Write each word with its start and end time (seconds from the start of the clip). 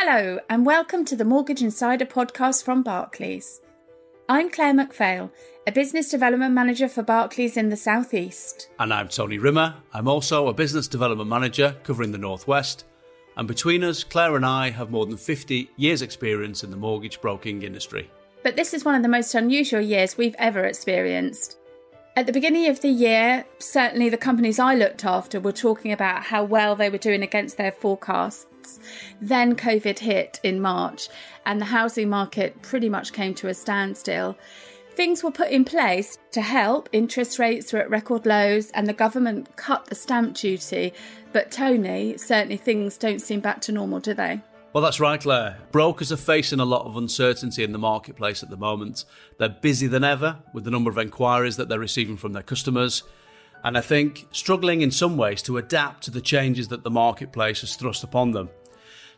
Hello, 0.00 0.38
and 0.48 0.64
welcome 0.64 1.04
to 1.06 1.16
the 1.16 1.24
Mortgage 1.24 1.60
Insider 1.60 2.06
podcast 2.06 2.62
from 2.62 2.84
Barclays. 2.84 3.60
I'm 4.28 4.48
Claire 4.48 4.72
McPhail, 4.72 5.32
a 5.66 5.72
business 5.72 6.08
development 6.08 6.54
manager 6.54 6.88
for 6.88 7.02
Barclays 7.02 7.56
in 7.56 7.68
the 7.68 7.76
Southeast. 7.76 8.68
And 8.78 8.94
I'm 8.94 9.08
Tony 9.08 9.38
Rimmer. 9.38 9.74
I'm 9.92 10.06
also 10.06 10.46
a 10.46 10.54
business 10.54 10.86
development 10.86 11.28
manager 11.28 11.74
covering 11.82 12.12
the 12.12 12.18
Northwest. 12.18 12.84
And 13.36 13.48
between 13.48 13.82
us, 13.82 14.04
Claire 14.04 14.36
and 14.36 14.46
I 14.46 14.70
have 14.70 14.92
more 14.92 15.04
than 15.04 15.16
50 15.16 15.68
years' 15.76 16.02
experience 16.02 16.62
in 16.62 16.70
the 16.70 16.76
mortgage 16.76 17.20
broking 17.20 17.64
industry. 17.64 18.08
But 18.44 18.54
this 18.54 18.74
is 18.74 18.84
one 18.84 18.94
of 18.94 19.02
the 19.02 19.08
most 19.08 19.34
unusual 19.34 19.80
years 19.80 20.16
we've 20.16 20.36
ever 20.38 20.64
experienced. 20.64 21.58
At 22.14 22.26
the 22.26 22.32
beginning 22.32 22.68
of 22.68 22.82
the 22.82 22.88
year, 22.88 23.44
certainly 23.58 24.10
the 24.10 24.16
companies 24.16 24.60
I 24.60 24.76
looked 24.76 25.04
after 25.04 25.40
were 25.40 25.50
talking 25.50 25.90
about 25.90 26.22
how 26.22 26.44
well 26.44 26.76
they 26.76 26.88
were 26.88 26.98
doing 26.98 27.24
against 27.24 27.56
their 27.56 27.72
forecasts 27.72 28.46
then 29.20 29.56
COVID 29.56 29.98
hit 29.98 30.40
in 30.42 30.60
March, 30.60 31.08
and 31.46 31.60
the 31.60 31.66
housing 31.66 32.08
market 32.08 32.60
pretty 32.62 32.88
much 32.88 33.12
came 33.12 33.34
to 33.36 33.48
a 33.48 33.54
standstill. 33.54 34.36
Things 34.94 35.22
were 35.22 35.30
put 35.30 35.50
in 35.50 35.64
place 35.64 36.18
to 36.32 36.40
help. 36.40 36.88
Interest 36.92 37.38
rates 37.38 37.72
were 37.72 37.78
at 37.78 37.90
record 37.90 38.26
lows, 38.26 38.70
and 38.72 38.86
the 38.86 38.92
government 38.92 39.56
cut 39.56 39.86
the 39.86 39.94
stamp 39.94 40.34
duty. 40.34 40.92
But, 41.32 41.52
Tony, 41.52 42.16
certainly 42.18 42.56
things 42.56 42.98
don't 42.98 43.20
seem 43.20 43.40
back 43.40 43.60
to 43.62 43.72
normal, 43.72 44.00
do 44.00 44.14
they? 44.14 44.40
Well, 44.72 44.82
that's 44.82 45.00
right, 45.00 45.20
Claire. 45.20 45.56
Brokers 45.72 46.12
are 46.12 46.16
facing 46.16 46.60
a 46.60 46.64
lot 46.64 46.84
of 46.84 46.96
uncertainty 46.96 47.64
in 47.64 47.72
the 47.72 47.78
marketplace 47.78 48.42
at 48.42 48.50
the 48.50 48.56
moment. 48.56 49.04
They're 49.38 49.48
busy 49.48 49.86
than 49.86 50.04
ever 50.04 50.38
with 50.52 50.64
the 50.64 50.70
number 50.70 50.90
of 50.90 50.98
enquiries 50.98 51.56
that 51.56 51.68
they're 51.68 51.78
receiving 51.78 52.16
from 52.16 52.32
their 52.32 52.42
customers 52.42 53.02
and 53.64 53.76
I 53.76 53.80
think 53.80 54.26
struggling 54.32 54.82
in 54.82 54.90
some 54.90 55.16
ways 55.16 55.42
to 55.42 55.58
adapt 55.58 56.04
to 56.04 56.10
the 56.10 56.20
changes 56.20 56.68
that 56.68 56.84
the 56.84 56.90
marketplace 56.90 57.60
has 57.60 57.76
thrust 57.76 58.04
upon 58.04 58.32
them. 58.32 58.50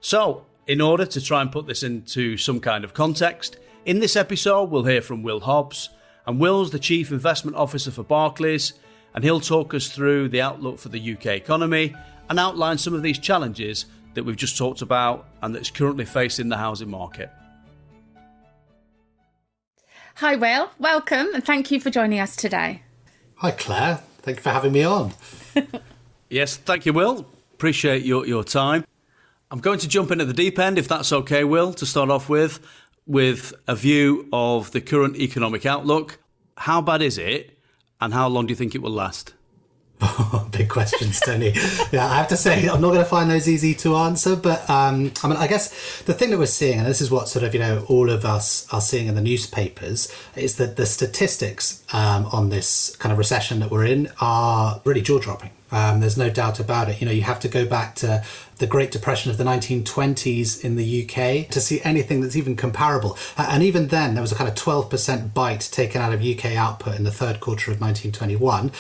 So, 0.01 0.47
in 0.67 0.81
order 0.81 1.05
to 1.07 1.21
try 1.21 1.41
and 1.41 1.53
put 1.53 1.67
this 1.67 1.83
into 1.83 2.37
some 2.37 2.61
kind 2.61 2.85
of 2.85 2.95
context, 2.95 3.57
in 3.85 4.01
this 4.01 4.17
episode 4.17 4.71
we'll 4.71 4.85
hear 4.85 5.03
from 5.03 5.23
Will 5.23 5.41
Hobbs, 5.41 5.91
and 6.27 6.39
Will's 6.39 6.71
the 6.71 6.79
Chief 6.79 7.11
Investment 7.11 7.57
Officer 7.57 7.91
for 7.91 8.03
Barclays, 8.03 8.75
and 9.15 9.25
he'll 9.25 9.41
talk 9.41 9.75
us 9.75 9.89
through 9.89 10.29
the 10.29 10.41
outlook 10.41 10.79
for 10.79 10.89
the 10.89 11.13
UK 11.13 11.27
economy 11.27 11.95
and 12.29 12.39
outline 12.39 12.79
some 12.79 12.95
of 12.95 13.03
these 13.03 13.19
challenges 13.19 13.87
that 14.15 14.25
we've 14.25 14.37
just 14.37 14.57
talked 14.57 14.83
about 14.83 15.29
and 15.43 15.55
that's 15.55 15.71
currently 15.71 16.05
facing 16.05 16.49
the 16.49 16.57
housing 16.57 16.91
market. 16.91 17.31
Hi, 20.17 20.37
Will. 20.37 20.71
Welcome, 20.79 21.29
and 21.35 21.45
thank 21.45 21.71
you 21.71 21.81
for 21.81 21.91
joining 21.91 22.21
us 22.21 22.37
today. 22.37 22.83
Hi, 23.37 23.53
Claire. 23.53 24.01
Thank 24.23 24.39
you 24.39 24.43
for 24.43 24.51
having 24.51 24.73
me 24.73 24.85
on. 24.85 25.13
yes, 26.29 26.57
thank 26.57 26.87
you, 26.87 26.93
Will. 26.93 27.27
Appreciate 27.55 28.05
your, 28.05 28.27
your 28.27 28.45
time. 28.45 28.85
I'm 29.51 29.61
going 29.61 29.79
to 29.81 29.89
jump 29.89 30.11
in 30.11 30.21
at 30.21 30.27
the 30.27 30.33
deep 30.33 30.59
end, 30.59 30.79
if 30.79 30.87
that's 30.87 31.13
okay, 31.13 31.43
Will, 31.45 31.73
to 31.75 31.87
start 31.87 32.11
off 32.11 32.29
with, 32.29 32.61
with 33.07 33.53
a 33.67 33.75
view 33.75 34.29
of 34.33 34.71
the 34.71 34.81
current 34.81 35.17
economic 35.17 35.67
outlook. 35.67 36.19
How 36.57 36.81
bad 36.81 37.03
is 37.03 37.19
it, 37.19 37.59
and 38.01 38.15
how 38.15 38.29
long 38.29 38.47
do 38.47 38.53
you 38.53 38.57
think 38.57 38.75
it 38.75 38.83
will 38.83 38.93
last? 38.93 39.35
big 40.51 40.69
questions, 40.69 41.21
Tony. 41.21 41.53
yeah, 41.93 42.07
I 42.07 42.17
have 42.17 42.29
to 42.29 42.37
say, 42.37 42.69
I'm 42.69 42.81
not 42.81 42.89
going 42.89 43.01
to 43.01 43.05
find 43.05 43.31
those 43.31 43.49
easy 43.49 43.75
to 43.77 43.97
answer. 43.97 44.37
But 44.37 44.69
um, 44.71 45.13
I 45.23 45.29
mean, 45.29 45.37
I 45.37 45.47
guess 45.47 46.03
the 46.03 46.15
thing 46.15 46.31
that 46.31 46.39
we're 46.39 46.47
seeing, 46.47 46.79
and 46.79 46.87
this 46.87 47.01
is 47.01 47.11
what 47.11 47.29
sort 47.29 47.45
of 47.45 47.55
you 47.55 47.61
know 47.61 47.85
all 47.89 48.11
of 48.11 48.25
us 48.25 48.67
are 48.73 48.81
seeing 48.81 49.09
in 49.09 49.15
the 49.15 49.21
newspapers, 49.21 50.13
is 50.37 50.57
that 50.57 50.77
the 50.77 50.87
statistics 50.87 51.85
um, 51.93 52.27
on 52.27 52.49
this 52.49 52.97
kind 52.97 53.13
of 53.13 53.19
recession 53.19 53.61
that 53.61 53.71
we're 53.71 53.87
in 53.87 54.11
are 54.21 54.81
really 54.85 55.03
jaw 55.03 55.19
dropping. 55.19 55.51
Um, 55.73 56.01
there's 56.01 56.17
no 56.17 56.31
doubt 56.31 56.59
about 56.59 56.89
it. 56.89 57.01
You 57.01 57.07
know, 57.07 57.13
you 57.13 57.23
have 57.23 57.39
to 57.41 57.49
go 57.49 57.65
back 57.65 57.95
to 57.97 58.25
the 58.57 58.67
Great 58.67 58.91
Depression 58.91 59.31
of 59.31 59.39
the 59.39 59.45
1920s 59.45 60.65
in 60.65 60.77
the 60.77 61.05
UK 61.05 61.49
to 61.51 61.61
see 61.61 61.81
anything 61.85 62.21
that's 62.21 62.37
even 62.37 62.57
comparable. 62.57 63.17
and 63.39 63.63
even 63.63 63.89
then, 63.89 64.15
there 64.15 64.21
was 64.21 64.33
a 64.33 64.35
kind 64.35 64.51
of 64.51 64.57
12% 64.57 65.33
bite 65.33 65.61
taken 65.61 66.03
out 66.03 66.13
of 66.13 66.25
UK 66.25 66.57
output 66.57 66.97
in 66.97 67.05
the 67.05 67.13
third 67.13 67.39
quarter 67.41 67.71
of 67.71 67.81
1921 67.81 68.73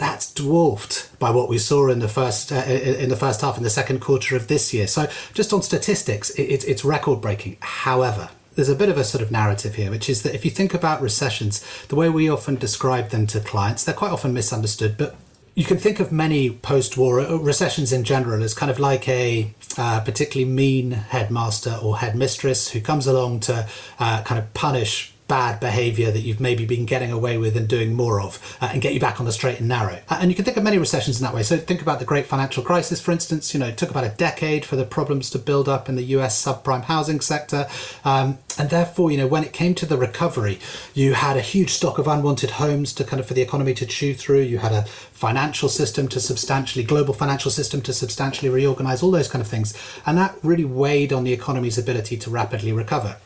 that's 0.00 0.32
dwarfed 0.32 1.16
by 1.18 1.30
what 1.30 1.46
we 1.46 1.58
saw 1.58 1.90
in 1.90 1.98
the 1.98 2.08
first 2.08 2.50
uh, 2.50 2.64
in 2.64 3.10
the 3.10 3.16
first 3.16 3.42
half 3.42 3.58
in 3.58 3.62
the 3.62 3.70
second 3.70 4.00
quarter 4.00 4.34
of 4.34 4.48
this 4.48 4.72
year. 4.72 4.86
So 4.86 5.08
just 5.34 5.52
on 5.52 5.60
statistics, 5.60 6.30
it, 6.30 6.64
it's 6.64 6.84
record 6.86 7.20
breaking. 7.20 7.58
However, 7.60 8.30
there's 8.54 8.70
a 8.70 8.74
bit 8.74 8.88
of 8.88 8.96
a 8.96 9.04
sort 9.04 9.22
of 9.22 9.30
narrative 9.30 9.74
here, 9.74 9.90
which 9.90 10.08
is 10.08 10.22
that 10.22 10.34
if 10.34 10.42
you 10.46 10.50
think 10.50 10.72
about 10.72 11.02
recessions, 11.02 11.62
the 11.88 11.96
way 11.96 12.08
we 12.08 12.30
often 12.30 12.54
describe 12.54 13.10
them 13.10 13.26
to 13.26 13.40
clients, 13.40 13.84
they're 13.84 13.94
quite 13.94 14.10
often 14.10 14.32
misunderstood. 14.32 14.96
But 14.96 15.16
you 15.54 15.64
can 15.64 15.76
think 15.76 16.00
of 16.00 16.10
many 16.10 16.48
post-war 16.48 17.20
uh, 17.20 17.36
recessions 17.36 17.92
in 17.92 18.02
general 18.02 18.42
as 18.42 18.54
kind 18.54 18.70
of 18.70 18.78
like 18.78 19.06
a 19.06 19.52
uh, 19.76 20.00
particularly 20.00 20.50
mean 20.50 20.92
headmaster 20.92 21.78
or 21.82 21.98
headmistress 21.98 22.70
who 22.70 22.80
comes 22.80 23.06
along 23.06 23.40
to 23.40 23.68
uh, 23.98 24.22
kind 24.22 24.38
of 24.38 24.54
punish 24.54 25.12
bad 25.30 25.60
behavior 25.60 26.10
that 26.10 26.22
you've 26.22 26.40
maybe 26.40 26.66
been 26.66 26.84
getting 26.84 27.12
away 27.12 27.38
with 27.38 27.56
and 27.56 27.68
doing 27.68 27.94
more 27.94 28.20
of 28.20 28.58
uh, 28.60 28.68
and 28.72 28.82
get 28.82 28.92
you 28.92 28.98
back 28.98 29.20
on 29.20 29.26
the 29.26 29.32
straight 29.32 29.60
and 29.60 29.68
narrow. 29.68 30.00
Uh, 30.08 30.18
and 30.20 30.28
you 30.28 30.34
can 30.34 30.44
think 30.44 30.56
of 30.56 30.64
many 30.64 30.76
recessions 30.76 31.20
in 31.20 31.24
that 31.24 31.32
way. 31.32 31.44
So 31.44 31.56
think 31.56 31.80
about 31.80 32.00
the 32.00 32.04
great 32.04 32.26
financial 32.26 32.64
crisis, 32.64 33.00
for 33.00 33.12
instance. 33.12 33.54
You 33.54 33.60
know, 33.60 33.68
it 33.68 33.78
took 33.78 33.90
about 33.90 34.02
a 34.02 34.08
decade 34.08 34.64
for 34.64 34.74
the 34.74 34.84
problems 34.84 35.30
to 35.30 35.38
build 35.38 35.68
up 35.68 35.88
in 35.88 35.94
the 35.94 36.02
US 36.16 36.44
subprime 36.44 36.82
housing 36.82 37.20
sector. 37.20 37.68
Um, 38.04 38.38
and 38.58 38.70
therefore, 38.70 39.12
you 39.12 39.18
know, 39.18 39.28
when 39.28 39.44
it 39.44 39.52
came 39.52 39.72
to 39.76 39.86
the 39.86 39.96
recovery, 39.96 40.58
you 40.94 41.14
had 41.14 41.36
a 41.36 41.40
huge 41.40 41.70
stock 41.70 41.98
of 41.98 42.08
unwanted 42.08 42.50
homes 42.50 42.92
to 42.94 43.04
kind 43.04 43.20
of 43.20 43.26
for 43.26 43.34
the 43.34 43.40
economy 43.40 43.72
to 43.74 43.86
chew 43.86 44.14
through. 44.14 44.40
You 44.40 44.58
had 44.58 44.72
a 44.72 44.82
financial 44.82 45.68
system 45.68 46.08
to 46.08 46.18
substantially, 46.18 46.84
global 46.84 47.14
financial 47.14 47.52
system 47.52 47.82
to 47.82 47.92
substantially 47.92 48.50
reorganize, 48.50 49.00
all 49.00 49.12
those 49.12 49.28
kind 49.28 49.40
of 49.40 49.48
things. 49.48 49.74
And 50.04 50.18
that 50.18 50.34
really 50.42 50.64
weighed 50.64 51.12
on 51.12 51.22
the 51.22 51.32
economy's 51.32 51.78
ability 51.78 52.16
to 52.16 52.30
rapidly 52.30 52.72
recover. 52.72 53.18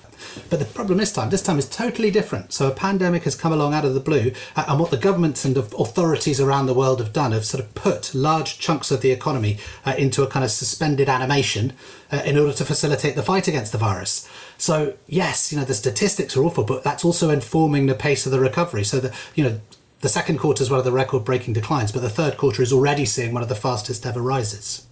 But 0.50 0.58
the 0.58 0.64
problem 0.64 0.98
this 0.98 1.12
time, 1.12 1.30
this 1.30 1.42
time 1.42 1.58
is 1.58 1.68
totally 1.68 2.10
different. 2.10 2.52
So 2.52 2.68
a 2.68 2.74
pandemic 2.74 3.24
has 3.24 3.34
come 3.34 3.52
along 3.52 3.74
out 3.74 3.84
of 3.84 3.94
the 3.94 4.00
blue, 4.00 4.32
uh, 4.56 4.64
and 4.68 4.78
what 4.80 4.90
the 4.90 4.96
governments 4.96 5.44
and 5.44 5.56
authorities 5.56 6.40
around 6.40 6.66
the 6.66 6.74
world 6.74 7.00
have 7.00 7.12
done 7.12 7.32
have 7.32 7.44
sort 7.44 7.62
of 7.62 7.74
put 7.74 8.14
large 8.14 8.58
chunks 8.58 8.90
of 8.90 9.00
the 9.00 9.10
economy 9.10 9.58
uh, 9.84 9.94
into 9.96 10.22
a 10.22 10.26
kind 10.26 10.44
of 10.44 10.50
suspended 10.50 11.08
animation 11.08 11.72
uh, 12.12 12.22
in 12.24 12.38
order 12.38 12.52
to 12.52 12.64
facilitate 12.64 13.16
the 13.16 13.22
fight 13.22 13.48
against 13.48 13.72
the 13.72 13.78
virus. 13.78 14.28
So 14.58 14.96
yes, 15.06 15.52
you 15.52 15.58
know 15.58 15.64
the 15.64 15.74
statistics 15.74 16.36
are 16.36 16.44
awful, 16.44 16.64
but 16.64 16.84
that's 16.84 17.04
also 17.04 17.30
informing 17.30 17.86
the 17.86 17.94
pace 17.94 18.26
of 18.26 18.32
the 18.32 18.40
recovery. 18.40 18.84
So 18.84 19.00
that 19.00 19.14
you 19.34 19.44
know 19.44 19.60
the 20.00 20.08
second 20.08 20.38
quarter 20.38 20.62
is 20.62 20.70
one 20.70 20.78
of 20.78 20.84
the 20.84 20.92
record-breaking 20.92 21.54
declines, 21.54 21.90
but 21.90 22.02
the 22.02 22.10
third 22.10 22.36
quarter 22.36 22.62
is 22.62 22.72
already 22.72 23.06
seeing 23.06 23.32
one 23.32 23.42
of 23.42 23.48
the 23.48 23.54
fastest 23.54 24.04
ever 24.04 24.20
rises. 24.20 24.86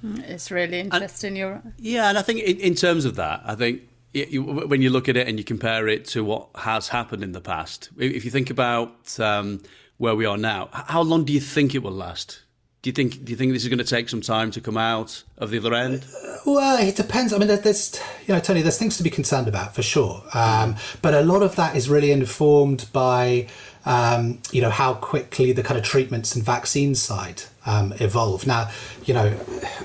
Hmm, 0.00 0.20
it's 0.20 0.50
really 0.50 0.80
interesting. 0.80 1.28
And, 1.28 1.36
You're 1.36 1.62
yeah, 1.78 2.08
and 2.08 2.18
I 2.18 2.22
think 2.22 2.40
in, 2.40 2.58
in 2.58 2.74
terms 2.74 3.04
of 3.04 3.16
that, 3.16 3.42
I 3.44 3.54
think 3.54 3.87
when 4.14 4.82
you 4.82 4.90
look 4.90 5.08
at 5.08 5.16
it 5.16 5.28
and 5.28 5.38
you 5.38 5.44
compare 5.44 5.88
it 5.88 6.04
to 6.06 6.24
what 6.24 6.48
has 6.56 6.88
happened 6.88 7.22
in 7.22 7.32
the 7.32 7.40
past, 7.40 7.90
if 7.98 8.24
you 8.24 8.30
think 8.30 8.50
about 8.50 9.18
um, 9.20 9.62
where 9.98 10.14
we 10.14 10.24
are 10.24 10.38
now, 10.38 10.68
how 10.72 11.02
long 11.02 11.24
do 11.24 11.32
you 11.32 11.40
think 11.40 11.74
it 11.74 11.82
will 11.82 11.92
last? 11.92 12.42
Do 12.80 12.90
you 12.90 12.94
think 12.94 13.24
do 13.24 13.32
you 13.32 13.36
think 13.36 13.52
this 13.52 13.64
is 13.64 13.68
going 13.68 13.78
to 13.78 13.84
take 13.84 14.08
some 14.08 14.20
time 14.20 14.52
to 14.52 14.60
come 14.60 14.76
out 14.76 15.24
of 15.36 15.50
the 15.50 15.58
other 15.58 15.74
end? 15.74 16.04
Well, 16.46 16.78
it 16.78 16.94
depends. 16.94 17.32
I 17.32 17.38
mean, 17.38 17.48
there's 17.48 18.00
you 18.26 18.34
know, 18.34 18.40
Tony, 18.40 18.62
there's 18.62 18.78
things 18.78 18.96
to 18.98 19.02
be 19.02 19.10
concerned 19.10 19.48
about 19.48 19.74
for 19.74 19.82
sure, 19.82 20.22
um, 20.32 20.76
but 21.02 21.12
a 21.12 21.22
lot 21.22 21.42
of 21.42 21.56
that 21.56 21.74
is 21.74 21.88
really 21.88 22.12
informed 22.12 22.88
by 22.92 23.48
um, 23.84 24.40
you 24.52 24.62
know 24.62 24.70
how 24.70 24.94
quickly 24.94 25.50
the 25.50 25.64
kind 25.64 25.76
of 25.76 25.84
treatments 25.84 26.36
and 26.36 26.44
vaccine 26.44 26.94
side 26.94 27.42
um, 27.66 27.92
evolve. 27.98 28.46
Now, 28.46 28.70
you 29.04 29.12
know, 29.12 29.36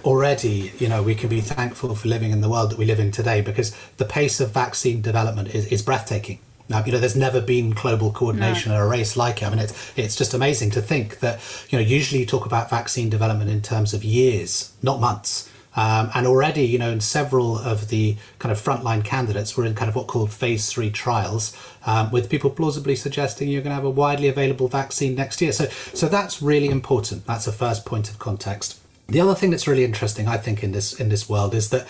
already, 0.05 0.71
you 0.77 0.87
know, 0.87 1.01
we 1.01 1.15
can 1.15 1.29
be 1.29 1.41
thankful 1.41 1.95
for 1.95 2.07
living 2.07 2.31
in 2.31 2.41
the 2.41 2.49
world 2.49 2.69
that 2.69 2.77
we 2.77 2.85
live 2.85 2.99
in 2.99 3.11
today 3.11 3.41
because 3.41 3.75
the 3.97 4.05
pace 4.05 4.39
of 4.39 4.51
vaccine 4.51 5.01
development 5.01 5.53
is, 5.55 5.65
is 5.67 5.81
breathtaking. 5.81 6.39
Now, 6.69 6.83
you 6.85 6.91
know, 6.91 6.97
there's 6.97 7.15
never 7.15 7.41
been 7.41 7.71
global 7.71 8.11
coordination 8.11 8.71
no. 8.71 8.77
at 8.77 8.83
a 8.83 8.87
race 8.87 9.17
like 9.17 9.41
it. 9.41 9.45
I 9.45 9.49
mean, 9.49 9.59
it's 9.59 9.93
it's 9.97 10.15
just 10.15 10.33
amazing 10.33 10.71
to 10.71 10.81
think 10.81 11.19
that 11.19 11.39
you 11.69 11.77
know 11.77 11.83
usually 11.83 12.21
you 12.21 12.25
talk 12.25 12.45
about 12.45 12.69
vaccine 12.69 13.09
development 13.09 13.49
in 13.49 13.61
terms 13.61 13.93
of 13.93 14.03
years, 14.03 14.73
not 14.81 14.99
months. 14.99 15.49
Um, 15.75 16.11
and 16.13 16.27
already, 16.27 16.65
you 16.65 16.77
know, 16.77 16.91
in 16.91 17.01
several 17.01 17.57
of 17.57 17.89
the 17.89 18.17
kind 18.37 18.51
of 18.51 18.61
frontline 18.61 19.03
candidates, 19.03 19.57
we're 19.57 19.65
in 19.65 19.73
kind 19.73 19.89
of 19.89 19.95
what 19.95 20.05
called 20.05 20.31
phase 20.31 20.71
three 20.71 20.91
trials, 20.91 21.57
um, 21.85 22.11
with 22.11 22.29
people 22.29 22.51
plausibly 22.51 22.95
suggesting 22.95 23.49
you're 23.49 23.63
going 23.63 23.71
to 23.71 23.75
have 23.75 23.83
a 23.83 23.89
widely 23.89 24.27
available 24.27 24.67
vaccine 24.67 25.15
next 25.15 25.41
year. 25.41 25.51
So, 25.51 25.65
so 25.93 26.07
that's 26.07 26.43
really 26.43 26.69
important. 26.69 27.25
That's 27.25 27.47
a 27.47 27.51
first 27.51 27.85
point 27.85 28.09
of 28.09 28.19
context. 28.19 28.79
The 29.07 29.19
other 29.19 29.33
thing 29.33 29.49
that's 29.49 29.67
really 29.67 29.83
interesting, 29.83 30.27
I 30.27 30.37
think, 30.37 30.63
in 30.63 30.71
this 30.71 30.99
in 30.99 31.09
this 31.09 31.27
world 31.27 31.53
is 31.55 31.69
that 31.71 31.87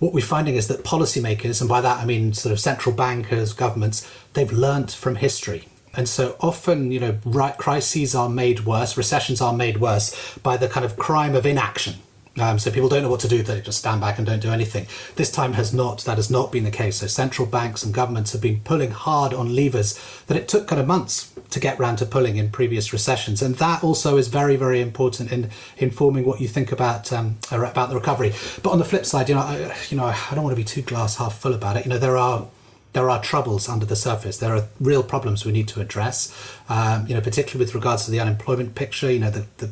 what 0.00 0.14
we're 0.14 0.22
finding 0.22 0.56
is 0.56 0.66
that 0.68 0.82
policymakers, 0.82 1.60
and 1.60 1.68
by 1.68 1.80
that 1.80 1.98
I 1.98 2.06
mean 2.06 2.32
sort 2.32 2.52
of 2.52 2.58
central 2.58 2.94
bankers, 2.94 3.52
governments, 3.52 4.10
they've 4.32 4.50
learnt 4.50 4.90
from 4.90 5.16
history. 5.16 5.68
And 5.94 6.08
so 6.08 6.36
often, 6.40 6.90
you 6.90 6.98
know, 6.98 7.18
right 7.24 7.56
crises 7.56 8.14
are 8.14 8.28
made 8.28 8.64
worse, 8.64 8.96
recessions 8.96 9.40
are 9.40 9.52
made 9.52 9.78
worse 9.78 10.38
by 10.38 10.56
the 10.56 10.68
kind 10.68 10.84
of 10.84 10.96
crime 10.96 11.34
of 11.34 11.44
inaction 11.46 11.94
Um, 12.38 12.58
so 12.58 12.70
people 12.70 12.88
don't 12.88 13.02
know 13.02 13.10
what 13.10 13.20
to 13.20 13.28
do; 13.28 13.42
they 13.42 13.60
just 13.60 13.78
stand 13.78 14.00
back 14.00 14.16
and 14.16 14.26
don't 14.26 14.40
do 14.40 14.50
anything. 14.50 14.86
This 15.16 15.30
time 15.30 15.54
has 15.54 15.74
not. 15.74 16.04
That 16.04 16.16
has 16.16 16.30
not 16.30 16.52
been 16.52 16.64
the 16.64 16.70
case. 16.70 16.96
So 16.98 17.06
central 17.06 17.46
banks 17.46 17.82
and 17.82 17.92
governments 17.92 18.32
have 18.32 18.40
been 18.40 18.60
pulling 18.60 18.92
hard 18.92 19.34
on 19.34 19.54
levers 19.54 19.98
that 20.28 20.36
it 20.36 20.48
took 20.48 20.68
kind 20.68 20.80
of 20.80 20.86
months 20.86 21.32
to 21.50 21.60
get 21.60 21.78
round 21.78 21.98
to 21.98 22.06
pulling 22.06 22.36
in 22.36 22.50
previous 22.50 22.92
recessions, 22.92 23.42
and 23.42 23.56
that 23.56 23.82
also 23.82 24.16
is 24.16 24.28
very, 24.28 24.56
very 24.56 24.80
important 24.80 25.32
in 25.32 25.50
informing 25.78 26.24
what 26.24 26.40
you 26.40 26.48
think 26.48 26.72
about 26.72 27.12
um, 27.12 27.38
about 27.50 27.88
the 27.88 27.94
recovery. 27.94 28.32
But 28.62 28.70
on 28.70 28.78
the 28.78 28.84
flip 28.84 29.04
side, 29.04 29.28
you 29.28 29.34
know, 29.34 29.42
I, 29.42 29.76
you 29.88 29.96
know, 29.96 30.04
I 30.04 30.34
don't 30.34 30.44
want 30.44 30.56
to 30.56 30.60
be 30.60 30.64
too 30.64 30.82
glass 30.82 31.16
half 31.16 31.38
full 31.38 31.54
about 31.54 31.76
it. 31.76 31.84
You 31.84 31.90
know, 31.90 31.98
there 31.98 32.16
are 32.16 32.46
there 32.92 33.08
are 33.08 33.22
troubles 33.22 33.68
under 33.68 33.86
the 33.86 33.96
surface. 33.96 34.38
There 34.38 34.54
are 34.54 34.64
real 34.80 35.02
problems 35.02 35.44
we 35.44 35.52
need 35.52 35.68
to 35.68 35.80
address. 35.80 36.34
Um, 36.68 37.06
you 37.06 37.14
know, 37.14 37.20
particularly 37.20 37.64
with 37.64 37.74
regards 37.74 38.04
to 38.04 38.10
the 38.10 38.20
unemployment 38.20 38.74
picture. 38.74 39.10
You 39.10 39.20
know, 39.20 39.30
the, 39.30 39.46
the, 39.58 39.70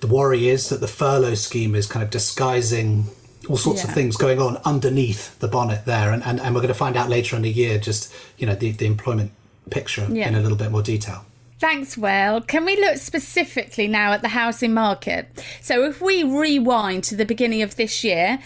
the 0.00 0.06
worry 0.06 0.48
is 0.48 0.68
that 0.68 0.80
the 0.80 0.88
furlough 0.88 1.34
scheme 1.34 1.74
is 1.74 1.86
kind 1.86 2.02
of 2.02 2.10
disguising 2.10 3.06
all 3.48 3.58
sorts 3.58 3.82
yeah. 3.82 3.88
of 3.88 3.94
things 3.94 4.16
going 4.16 4.40
on 4.40 4.56
underneath 4.64 5.38
the 5.40 5.48
bonnet 5.48 5.84
there, 5.84 6.12
and, 6.12 6.22
and, 6.24 6.40
and 6.40 6.54
we're 6.54 6.62
going 6.62 6.68
to 6.68 6.74
find 6.74 6.96
out 6.96 7.10
later 7.10 7.36
in 7.36 7.42
the 7.42 7.50
year 7.50 7.78
just 7.78 8.12
you 8.38 8.46
know 8.46 8.54
the, 8.54 8.72
the 8.72 8.86
employment 8.86 9.32
picture 9.70 10.06
yeah. 10.10 10.28
in 10.28 10.34
a 10.34 10.40
little 10.40 10.58
bit 10.58 10.70
more 10.70 10.82
detail. 10.82 11.24
Thanks, 11.60 11.96
Will. 11.96 12.40
Can 12.42 12.64
we 12.64 12.76
look 12.76 12.98
specifically 12.98 13.88
now 13.88 14.12
at 14.12 14.22
the 14.22 14.28
housing 14.28 14.74
market? 14.74 15.42
So, 15.60 15.84
if 15.84 16.00
we 16.00 16.22
rewind 16.22 17.04
to 17.04 17.16
the 17.16 17.24
beginning 17.24 17.62
of 17.62 17.76
this 17.76 18.04
year, 18.04 18.38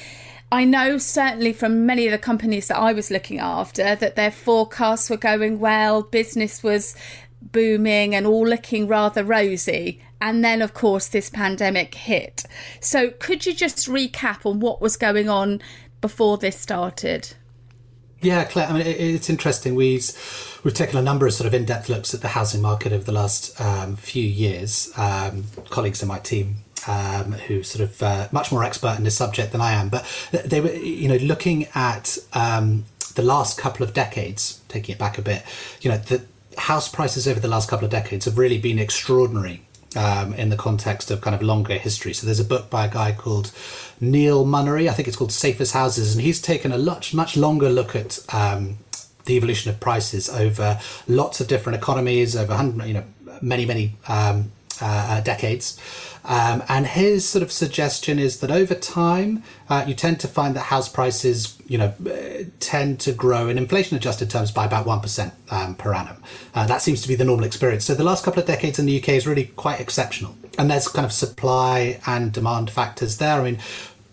I 0.53 0.65
know 0.65 0.99
certainly 0.99 1.53
from 1.53 1.85
many 1.85 2.07
of 2.07 2.13
the 2.13 2.19
companies 2.19 2.69
that 2.69 2.79
I 2.79 2.93
was 2.93 3.11
looking 3.11 3.39
after 3.39 3.97
that 3.97 4.17
their 4.17 4.31
forecasts 4.31 5.11
were 5.11 5.17
going 5.17 5.59
well, 5.59 6.03
business 6.03 6.63
was 6.63 6.95
booming 7.43 8.15
and 8.15 8.27
all 8.27 8.47
looking 8.47 8.87
rather 8.87 9.25
rosy. 9.25 10.01
And 10.21 10.45
then, 10.45 10.63
of 10.63 10.75
course, 10.75 11.09
this 11.09 11.31
pandemic 11.31 11.95
hit. 11.95 12.45
So, 12.81 13.11
could 13.11 13.47
you 13.47 13.55
just 13.55 13.89
recap 13.89 14.45
on 14.45 14.61
what 14.61 14.81
was 14.81 14.97
going 14.97 15.29
on 15.29 15.61
before 16.01 16.39
this 16.39 16.59
started? 16.59 17.35
Yeah, 18.21 18.45
Claire. 18.45 18.69
I 18.69 18.73
mean, 18.73 18.87
it's 18.87 19.31
interesting. 19.31 19.75
We've 19.75 20.11
we've 20.65 20.75
taken 20.75 20.99
a 20.99 21.03
number 21.03 21.27
of 21.27 21.33
sort 21.33 21.47
of 21.47 21.55
in-depth 21.55 21.89
looks 21.89 22.15
at 22.15 22.21
the 22.21 22.29
housing 22.29 22.61
market 22.61 22.93
over 22.93 23.05
the 23.05 23.13
last 23.13 23.61
um, 23.61 23.95
few 23.97 24.25
years. 24.25 24.93
Um, 24.97 25.45
colleagues 25.71 26.03
in 26.03 26.09
my 26.09 26.19
team 26.19 26.57
um, 26.89 27.33
who's 27.33 27.71
sort 27.71 27.89
of 27.89 28.03
uh, 28.03 28.29
much 28.33 28.51
more 28.51 28.65
expert 28.65 28.97
in 28.99 29.05
this 29.05 29.17
subject 29.17 29.53
than 29.53 29.61
I 29.61 29.73
am. 29.73 29.89
But 29.89 30.05
they 30.33 30.61
were, 30.61 30.73
you 30.73 31.09
know, 31.09 31.17
looking 31.17 31.69
at 31.75 32.19
um, 32.33 32.85
the 33.15 33.23
last 33.23 33.59
couple 33.59 33.85
of 33.85 33.95
decades, 33.95 34.61
taking 34.69 34.95
it 34.95 34.99
back 34.99 35.19
a 35.19 35.23
bit, 35.23 35.45
you 35.81 35.91
know, 35.91 35.99
the 35.99 36.25
house 36.57 36.89
prices 36.89 37.29
over 37.29 37.39
the 37.39 37.49
last 37.49 37.69
couple 37.69 37.85
of 37.85 37.91
decades 37.91 38.25
have 38.25 38.39
really 38.39 38.59
been 38.59 38.79
extraordinary. 38.79 39.63
Um, 39.97 40.35
in 40.35 40.51
the 40.51 40.57
context 40.57 41.11
of 41.11 41.23
kind 41.23 41.35
of 41.35 41.41
longer 41.41 41.73
history. 41.79 42.13
So 42.13 42.27
there's 42.27 42.39
a 42.39 42.45
book 42.45 42.69
by 42.69 42.85
a 42.85 42.91
guy 42.91 43.13
called 43.13 43.53
Neil 44.03 44.45
Monnery, 44.45 44.87
I 44.87 44.93
think 44.93 45.09
it's 45.09 45.17
called 45.17 45.33
Safe 45.33 45.63
as 45.63 45.73
Houses, 45.73 46.15
and 46.15 46.23
he's 46.23 46.43
taken 46.43 46.73
a 46.73 46.79
much, 46.79 47.15
much 47.15 47.39
longer 47.39 47.71
look 47.71 47.97
at 47.97 48.19
um, 48.35 48.77
the 49.25 49.35
evolution 49.35 49.71
of 49.71 49.81
prices 49.81 50.29
over 50.29 50.79
lots 51.07 51.41
of 51.41 51.49
different 51.49 51.79
economies, 51.79 52.37
over 52.37 52.55
you 52.85 52.93
know, 52.93 53.05
many, 53.41 53.65
many 53.65 53.95
um, 54.09 54.53
uh, 54.81 55.21
decades. 55.21 55.79
Um, 56.25 56.63
and 56.69 56.87
his 56.87 57.27
sort 57.27 57.43
of 57.43 57.51
suggestion 57.51 58.19
is 58.19 58.41
that 58.41 58.51
over 58.51 58.75
time, 58.75 59.43
uh, 59.71 59.85
you 59.87 59.95
tend 59.95 60.21
to 60.21 60.29
find 60.29 60.55
that 60.57 60.65
house 60.65 60.89
prices, 60.89 61.57
you 61.67 61.79
know, 61.79 61.95
uh, 62.07 62.45
tend 62.61 63.01
to 63.01 63.13
grow 63.13 63.49
in 63.49 63.57
inflation-adjusted 63.57 64.29
terms 64.29 64.51
by 64.51 64.67
about 64.67 64.85
one 64.85 65.01
percent 65.01 65.33
um, 65.51 65.75
per 65.75 65.95
annum. 65.95 66.23
Uh, 66.55 66.67
that 66.67 66.83
seems 66.83 67.01
to 67.03 67.09
be 67.09 67.15
the 67.15 67.25
normal 67.25 67.47
experience. 67.47 67.85
So 67.87 67.95
the 67.95 68.05
last 68.05 68.25
couple 68.25 68.41
of 68.41 68.47
decades 68.47 68.79
in 68.79 68.85
the 68.85 69.01
UK 69.01 69.11
is 69.11 69.27
really 69.27 69.47
quite 69.57 69.81
exceptional, 69.81 70.37
and 70.59 70.71
there's 70.71 70.89
kind 70.89 71.07
of 71.07 71.13
supply 71.13 72.01
and 72.07 72.31
demand 72.31 72.71
factors 72.71 73.17
there. 73.17 73.41
I 73.41 73.45
mean, 73.45 73.59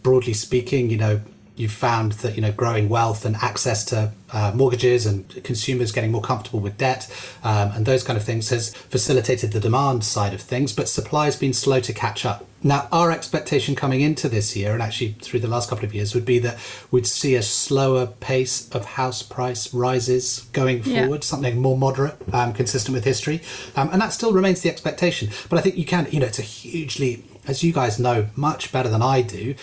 broadly 0.01 0.33
speaking, 0.33 0.89
you 0.89 0.97
know, 0.97 1.21
you've 1.55 1.71
found 1.71 2.13
that 2.13 2.35
you 2.35 2.41
know 2.41 2.51
growing 2.51 2.89
wealth 2.89 3.25
and 3.25 3.35
access 3.37 3.85
to 3.85 4.11
uh, 4.33 4.51
mortgages 4.53 5.05
and 5.05 5.43
consumers 5.43 5.91
getting 5.91 6.11
more 6.11 6.21
comfortable 6.21 6.59
with 6.59 6.77
debt 6.77 7.09
um, 7.43 7.71
and 7.71 7.85
those 7.85 8.03
kind 8.03 8.17
of 8.17 8.23
things 8.23 8.49
has 8.49 8.73
facilitated 8.73 9.51
the 9.51 9.59
demand 9.59 10.03
side 10.03 10.33
of 10.33 10.41
things 10.41 10.73
but 10.73 10.89
supply 10.89 11.25
has 11.25 11.35
been 11.35 11.53
slow 11.53 11.79
to 11.79 11.93
catch 11.93 12.25
up. 12.25 12.45
Now 12.61 12.87
our 12.91 13.11
expectation 13.11 13.75
coming 13.75 14.01
into 14.01 14.27
this 14.27 14.55
year 14.55 14.73
and 14.73 14.81
actually 14.81 15.13
through 15.21 15.39
the 15.39 15.47
last 15.47 15.69
couple 15.69 15.85
of 15.85 15.93
years 15.93 16.13
would 16.13 16.25
be 16.25 16.39
that 16.39 16.57
we'd 16.91 17.07
see 17.07 17.35
a 17.35 17.43
slower 17.43 18.07
pace 18.07 18.69
of 18.71 18.85
house 18.85 19.21
price 19.21 19.73
rises 19.73 20.47
going 20.51 20.81
forward 20.81 21.23
yeah. 21.23 21.27
something 21.27 21.61
more 21.61 21.77
moderate 21.77 22.15
um, 22.33 22.53
consistent 22.53 22.93
with 22.93 23.05
history. 23.05 23.41
Um, 23.75 23.89
and 23.91 24.01
that 24.01 24.11
still 24.13 24.33
remains 24.33 24.61
the 24.61 24.69
expectation. 24.69 25.29
But 25.49 25.59
i 25.59 25.61
think 25.61 25.77
you 25.77 25.85
can 25.85 26.07
you 26.11 26.19
know 26.19 26.25
it's 26.25 26.39
a 26.39 26.43
hugely 26.43 27.23
as 27.47 27.63
you 27.63 27.71
guys 27.71 27.99
know 27.99 28.27
much 28.35 28.71
better 28.71 28.89
than 28.89 29.01
i 29.01 29.21
do 29.21 29.55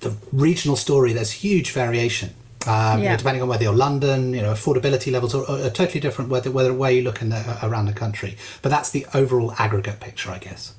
the 0.00 0.16
regional 0.32 0.76
story, 0.76 1.12
there's 1.12 1.30
huge 1.30 1.72
variation. 1.72 2.30
Um, 2.66 2.68
yeah. 2.68 2.96
you 2.96 3.08
know, 3.08 3.16
depending 3.16 3.42
on 3.42 3.48
whether 3.48 3.62
you're 3.62 3.74
London, 3.74 4.34
you 4.34 4.42
know, 4.42 4.52
affordability 4.52 5.10
levels 5.10 5.34
are, 5.34 5.50
are 5.50 5.70
totally 5.70 6.00
different 6.00 6.30
whether 6.30 6.50
whether 6.50 6.74
where 6.74 6.90
you 6.90 7.00
look 7.00 7.22
in 7.22 7.30
the, 7.30 7.58
around 7.62 7.86
the 7.86 7.94
country. 7.94 8.36
But 8.60 8.68
that's 8.68 8.90
the 8.90 9.06
overall 9.14 9.54
aggregate 9.58 10.00
picture, 10.00 10.30
I 10.30 10.38
guess. 10.38 10.74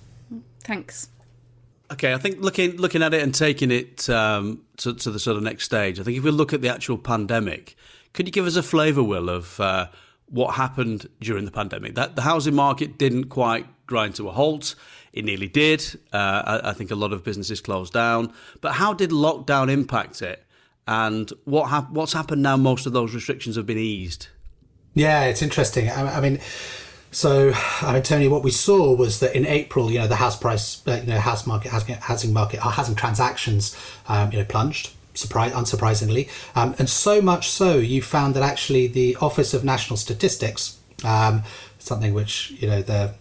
Thanks. 0.63 1.07
Okay, 1.91 2.13
I 2.13 2.18
think 2.18 2.39
looking 2.39 2.77
looking 2.77 3.01
at 3.01 3.13
it 3.13 3.23
and 3.23 3.33
taking 3.33 3.71
it 3.71 4.09
um, 4.09 4.62
to, 4.77 4.94
to, 4.94 5.12
the 5.12 5.19
sort 5.19 5.38
of 5.38 5.44
next 5.44 5.65
stage, 5.65 6.00
I 6.00 6.03
think 6.03 6.18
if 6.18 6.23
we 6.23 6.31
look 6.31 6.53
at 6.53 6.62
the 6.62 6.69
actual 6.69 6.97
pandemic, 6.97 7.75
could 8.13 8.27
you 8.27 8.31
give 8.31 8.45
us 8.45 8.56
a 8.56 8.63
flavour, 8.63 9.03
Will, 9.03 9.29
of 9.29 9.59
uh, 9.59 9.88
what 10.29 10.56
happened 10.56 11.09
during 11.19 11.45
the 11.45 11.51
pandemic? 11.51 11.95
That 11.95 12.15
the 12.15 12.21
housing 12.21 12.56
market 12.56 12.97
didn't 12.97 13.25
quite 13.25 13.65
grind 13.88 14.15
to 14.15 14.29
a 14.29 14.31
halt. 14.31 14.75
It 15.13 15.25
nearly 15.25 15.48
did. 15.48 15.84
Uh, 16.13 16.60
I, 16.63 16.69
I, 16.69 16.74
think 16.74 16.92
a 16.92 16.96
lot 16.96 17.12
of 17.12 17.24
businesses 17.24 17.60
closed 17.60 17.94
down. 17.94 18.34
But 18.62 18.74
how 18.74 18.94
did 18.94 19.10
lockdown 19.10 19.69
impact 19.69 20.22
it? 20.22 20.44
And 20.88 21.31
what 21.44 21.92
what's 21.92 22.13
happened 22.13 22.42
now? 22.42 22.58
Most 22.58 22.86
of 22.86 22.94
those 22.94 23.13
restrictions 23.13 23.56
have 23.56 23.66
been 23.66 23.78
eased. 23.78 24.28
Yeah, 24.94 25.25
it's 25.25 25.42
interesting. 25.42 25.90
I, 25.90 26.18
I 26.18 26.22
mean. 26.22 26.40
So, 27.13 27.52
I 27.81 27.92
mean, 27.92 28.04
Tony, 28.04 28.30
what 28.30 28.42
we 28.42 28.52
saw 28.52 28.96
was 28.96 29.19
that 29.19 29.36
in 29.36 29.46
April, 29.46 29.92
you 29.92 30.00
know, 30.00 30.08
the 30.08 30.16
house 30.16 30.38
price, 30.38 30.81
uh, 30.88 31.02
you 31.04 31.12
know, 31.12 31.19
house 31.19 31.46
market, 31.46 31.69
housing 31.69 32.31
market, 32.31 32.62
housing 32.62 32.96
transactions, 32.96 33.75
um, 34.07 34.31
you 34.31 34.40
know, 34.40 34.46
plunged 34.46 34.92
surprise, 35.14 35.52
unsurprisingly. 35.52 36.30
Um, 36.56 36.75
and 36.80 36.90
so 36.90 37.22
much 37.22 37.50
so, 37.50 37.78
you 37.78 38.02
found 38.02 38.34
that 38.36 38.44
actually 38.44 38.88
the 38.88 39.18
Office 39.18 39.54
of 39.54 39.64
National 39.64 39.98
Statistics, 39.98 40.80
um, 41.04 41.44
something 41.80 42.14
which 42.14 42.52
you 42.52 42.68
know 42.68 42.81
the 42.81 43.14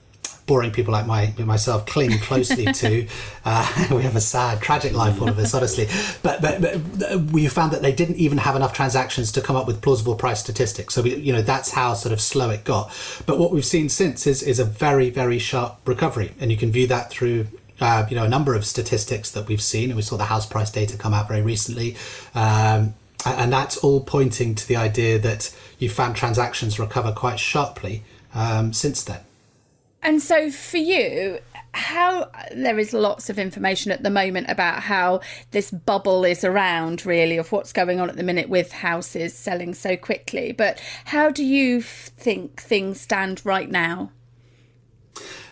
boring 0.50 0.72
people 0.72 0.90
like 0.90 1.06
my 1.06 1.32
myself 1.38 1.86
cling 1.86 2.18
closely 2.18 2.66
to. 2.72 3.06
Uh, 3.42 3.86
we 3.90 4.02
have 4.02 4.16
a 4.16 4.20
sad, 4.20 4.60
tragic 4.60 4.92
life, 4.92 5.18
all 5.22 5.28
of 5.28 5.38
us, 5.38 5.54
honestly. 5.54 5.88
But, 6.22 6.42
but, 6.42 6.60
but 6.60 7.20
we 7.32 7.48
found 7.48 7.72
that 7.72 7.80
they 7.80 7.90
didn't 7.90 8.16
even 8.16 8.36
have 8.36 8.54
enough 8.54 8.74
transactions 8.74 9.32
to 9.32 9.40
come 9.40 9.56
up 9.56 9.66
with 9.66 9.80
plausible 9.80 10.14
price 10.14 10.40
statistics. 10.40 10.92
So 10.92 11.00
we, 11.00 11.14
you 11.14 11.32
know, 11.32 11.40
that's 11.40 11.70
how 11.70 11.94
sort 11.94 12.12
of 12.12 12.20
slow 12.20 12.50
it 12.50 12.64
got. 12.64 12.92
But 13.24 13.38
what 13.38 13.50
we've 13.50 13.64
seen 13.64 13.88
since 13.88 14.26
is 14.26 14.42
is 14.42 14.58
a 14.58 14.66
very 14.66 15.08
very 15.08 15.38
sharp 15.38 15.78
recovery, 15.86 16.34
and 16.38 16.50
you 16.50 16.58
can 16.58 16.70
view 16.70 16.86
that 16.88 17.10
through. 17.10 17.46
Uh, 17.80 18.06
you 18.10 18.14
know, 18.14 18.24
a 18.24 18.28
number 18.28 18.54
of 18.54 18.66
statistics 18.66 19.30
that 19.30 19.48
we've 19.48 19.62
seen, 19.62 19.88
and 19.88 19.96
we 19.96 20.02
saw 20.02 20.18
the 20.18 20.24
house 20.24 20.44
price 20.44 20.70
data 20.70 20.98
come 20.98 21.14
out 21.14 21.26
very 21.28 21.40
recently. 21.40 21.96
Um, 22.34 22.92
and 23.24 23.50
that's 23.50 23.78
all 23.78 24.02
pointing 24.02 24.54
to 24.54 24.68
the 24.68 24.76
idea 24.76 25.18
that 25.18 25.50
you 25.78 25.88
found 25.88 26.14
transactions 26.14 26.78
recover 26.78 27.10
quite 27.12 27.40
sharply 27.40 28.02
um, 28.34 28.74
since 28.74 29.02
then. 29.02 29.20
And 30.02 30.22
so 30.22 30.50
for 30.50 30.78
you, 30.78 31.38
how 31.72 32.30
there 32.54 32.78
is 32.78 32.92
lots 32.92 33.30
of 33.30 33.38
information 33.38 33.92
at 33.92 34.02
the 34.02 34.10
moment 34.10 34.48
about 34.48 34.82
how 34.82 35.20
this 35.50 35.70
bubble 35.70 36.24
is 36.24 36.42
around 36.42 37.06
really 37.06 37.36
of 37.36 37.52
what's 37.52 37.72
going 37.72 38.00
on 38.00 38.08
at 38.10 38.16
the 38.16 38.22
minute 38.22 38.48
with 38.48 38.72
houses 38.72 39.34
selling 39.34 39.74
so 39.74 39.96
quickly. 39.96 40.52
But 40.52 40.80
how 41.06 41.30
do 41.30 41.44
you 41.44 41.82
think 41.82 42.60
things 42.60 43.00
stand 43.00 43.44
right 43.44 43.70
now? 43.70 44.10